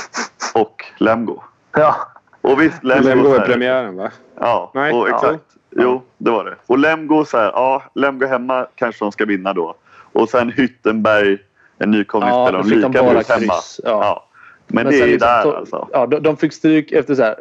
[0.54, 1.42] och Lemgo.
[1.72, 1.96] Ja.
[2.40, 3.08] Och visst, Lemgo...
[3.08, 4.10] Lemgo är här- premiären va?
[4.40, 5.14] Ja, Nej, och ja.
[5.14, 5.44] exakt.
[5.70, 6.54] Jo, det var det.
[6.66, 9.74] Och Lemgo så här, ja, Lemgo hemma kanske de ska vinna då.
[10.12, 11.38] Och sen Hyttenberg,
[11.78, 13.22] en nykomling Ja, spelar då de bra hemma.
[13.22, 14.26] kryss, ja.
[14.72, 15.88] Men, Men det är ju liksom där alltså.
[15.92, 17.36] Ja, de, de fick stryk efter så här.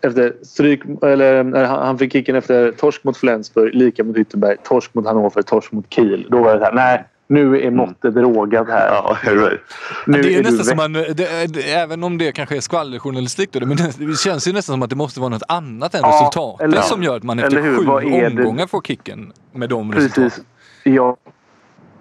[0.00, 5.06] Efter stryk, eller han fick kicken efter torsk mot Flensburg, lika mot Ytterberg, torsk mot
[5.06, 6.26] Hannover, torsk mot Kiel.
[6.30, 8.86] Då var det så här, nej, nu är måttet rågat här.
[8.88, 9.60] Ja, right.
[10.06, 13.52] Nu det är, du nästan som man, det, det, även om det kanske är skvallerjournalistik
[13.52, 16.00] då, men det, det känns ju nästan som att det måste vara något annat än
[16.02, 17.76] Ja, resultatet eller- som gör att man efter hur?
[17.76, 20.24] sju är omgångar får kicken med de resultaten.
[20.24, 20.44] Precis.
[20.82, 21.16] Ja.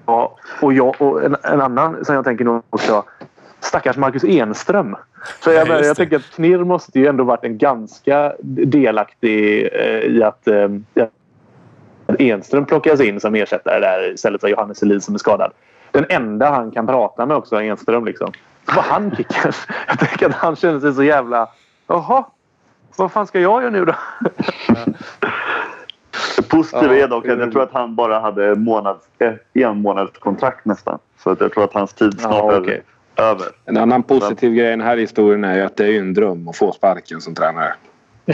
[0.05, 0.37] ja.
[0.61, 3.03] Och, jag, och en, en annan som jag tänker nog också.
[3.63, 4.95] Stackars Marcus Enström.
[5.43, 5.95] Så jag, Ja, jag det.
[5.95, 10.69] tänker att Knirr måste ju ändå varit en ganska delaktig eh, i att eh,
[12.19, 15.51] Enström plockas in som ersättare där istället för Johannes Elin som är skadad.
[15.91, 18.05] Den enda han kan prata med också, Enström.
[18.05, 18.31] Liksom.
[18.65, 19.51] Var han kicken?
[19.87, 21.49] Jag tänker att han känner sig så jävla...
[21.87, 22.23] Jaha,
[22.97, 23.95] vad fan ska jag göra nu då?
[26.37, 29.33] Det positiva Ja, är dock att är jag tror att han bara hade månads, eh,
[29.53, 30.99] en månads kontrakt nästan.
[31.23, 32.81] Så att jag tror att hans tid snart Ja, är okej.
[33.15, 33.47] Över.
[33.65, 36.13] En annan positiv grej i den här historien är ju att det är ju en
[36.13, 37.73] dröm att få sparken som tränare.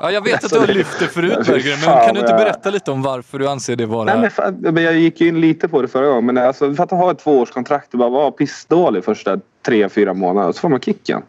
[0.00, 2.32] Ja, jag vet att du har lyft det förut Alltså, Berggren, men kan du inte
[2.32, 4.16] berätta lite om varför du anser det vara...
[4.16, 6.26] Nej, men, men jag gick ju in lite på det förra gången.
[6.26, 10.52] Men alltså, för att ha ett tvåårskontrakt och bara vara pissdålig första tre, fyra månader
[10.52, 11.22] så får man kicken.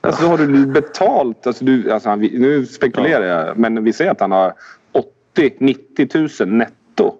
[0.00, 1.46] Alltså, då har du betalt.
[1.46, 4.54] Alltså, du, alltså, han, nu spekulerar jag, men vi säger att han har
[5.36, 7.14] 80-90 tusen netto.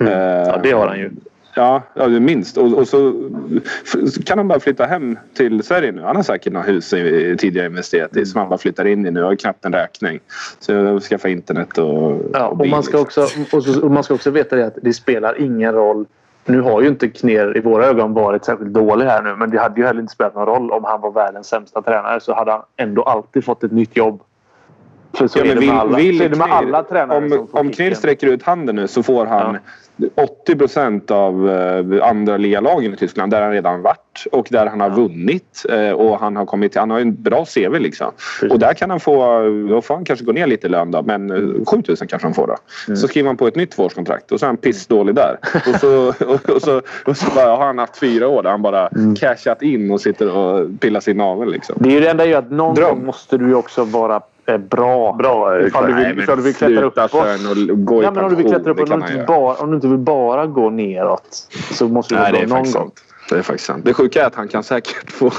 [0.00, 0.12] Mm.
[0.12, 1.10] Eh, Ja, det har han ju.
[1.54, 2.56] Ja, ja minst.
[2.56, 3.12] Och, och så
[4.24, 6.02] kan han bara flytta hem till Sverige nu.
[6.02, 9.10] Han har säkert något hus i- tidigare investerat i som han bara flyttar in i
[9.10, 9.22] nu.
[9.22, 10.20] Har knappt en räkning.
[10.58, 13.22] Så jag skaffar internet och, Ja, och och bil, man, ska liksom.
[13.42, 16.06] också, och, så, och man ska också veta det att det spelar ingen roll.
[16.44, 19.58] Nu har ju inte Kner i våra ögon varit särskilt dålig här nu men det
[19.58, 22.50] hade ju heller inte spelat någon roll om han var världens sämsta tränare så hade
[22.52, 24.20] han ändå alltid fått ett nytt jobb.
[25.14, 27.48] För så, Ja, är, det vill, med alla, vill det med alla tränare Om, som
[27.48, 27.70] får om.
[27.70, 29.58] Knir sträcker ut handen nu så får han
[30.42, 34.80] 80 procent av eh, andra ligalagen i Tyskland där han redan varit och där han
[34.80, 35.66] har vunnit.
[35.68, 38.12] eh, Och han har kommit Han har en bra CV liksom.
[38.50, 39.42] Och där kan han få...
[39.68, 41.02] Då får han kanske gå ner lite i lön då.
[41.02, 42.56] Men eh, 7000 kanske han får då.
[42.88, 42.96] Mm.
[42.96, 45.36] Så skriver han på ett nytt tvåårskontrakt och så är han pissdålig där.
[45.74, 48.62] Och så, och, och så, och så bara, har han haft fyra år där han
[48.62, 49.14] bara Mm.
[49.16, 51.76] cashat in och sitter och pillar sin navel liksom.
[51.80, 52.88] Det är ju det enda är ju att någon Dröm.
[52.90, 55.12] gång måste du ju också vara eh, bra.
[55.12, 55.86] Bra, ifall exakt.
[55.86, 57.70] du vill, Nej, ifall du vill klättra sluta uppåt.
[57.70, 59.70] och gå i Ja, men om du vill klättra uppåt och kan inte bara, om
[59.70, 62.76] du inte vill bara gå neråt så måste du Nej, gå det är någon faktiskt
[62.76, 62.90] gång.
[63.30, 63.84] Det är faktiskt sant.
[63.84, 65.30] Det sjuka är att han kan säkert få,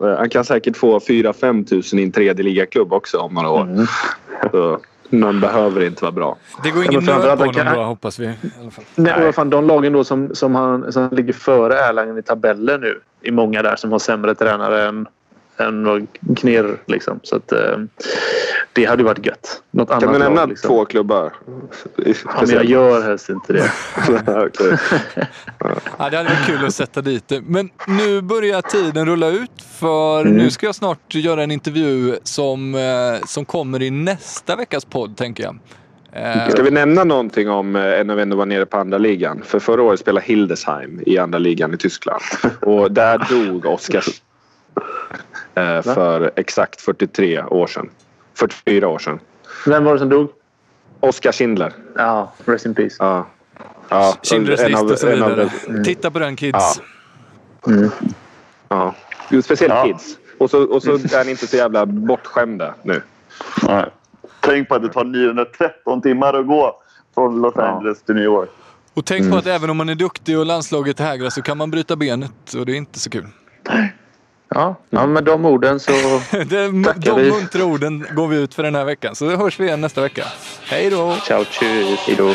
[0.18, 3.62] han kan säkert få 4-5 tusen i en tredje ligaklubb också om några år.
[3.62, 3.86] Mm.
[4.52, 4.78] Så
[5.10, 6.36] man behöver inte vara bra.
[6.62, 8.24] Det går ingen nöd på honom kan- då, hoppas vi.
[8.24, 8.30] I
[8.60, 8.84] alla fall.
[8.94, 12.80] Nej, vad fan, de lagen då som, som, han, som ligger före Erlangen i tabellen
[12.80, 15.06] nu är många där som har sämre tränare än,
[15.58, 16.06] än vad
[16.36, 16.76] Kner.
[16.86, 17.20] Liksom.
[17.22, 17.76] Så att, eh,
[18.72, 19.62] det hade ju varit gött.
[19.70, 20.68] Något Kan annat vi nämna lag, liksom.
[20.68, 21.32] två klubbar?
[21.96, 23.70] Ja, men jag gör helst inte det.
[25.98, 27.40] Ja, det hade varit kul att sätta dit det.
[27.46, 30.36] Men nu börjar tiden rulla ut för Mm.
[30.36, 35.16] nu ska jag snart göra en intervju som, eh, som kommer i nästa veckas podd,
[35.16, 35.58] tänker jag.
[36.12, 39.42] Eh, Ska vi nämna någonting om när vi ändå var nere på andra ligan?
[39.44, 42.22] För förra året spelade Hildesheim i andra ligan i Tyskland.
[42.60, 44.04] Och där dog Oskar
[45.54, 47.90] eh, för exakt 43 år sedan.
[48.38, 49.20] 44 år sedan.
[49.66, 50.28] Vem var det som dog?
[51.00, 51.72] Oskar Schindler.
[51.96, 52.96] Ja, rest in peace.
[52.98, 53.26] Ja.
[53.88, 55.84] Ja, Schindler's en av- list och så en av- vidare.
[55.84, 56.80] Titta på den kids.
[58.68, 58.94] Ja.
[59.30, 59.84] Jo, Speciellt Ja.
[59.84, 60.16] kids.
[60.38, 63.02] Och så, och så är ni inte så jävla bortskämda nu.
[63.62, 63.84] Nej.
[64.40, 66.80] Tänk på att det tar 913 timmar att gå
[67.14, 68.48] från Los Angeles till New York.
[68.94, 71.70] Och tänk på att även om man är duktig och landslaget hägrar så kan man
[71.70, 73.26] bryta benet och det är inte så kul.
[74.54, 75.92] Ja, ja, med de orden så...
[76.30, 77.30] Tackar de vi.
[77.30, 79.14] muntra orden går vi ut för den här veckan.
[79.14, 80.24] Så hörs vi igen nästa vecka.
[80.62, 81.16] Hej då!
[81.26, 81.98] Ciao, tschüss.
[82.06, 82.34] Hej då.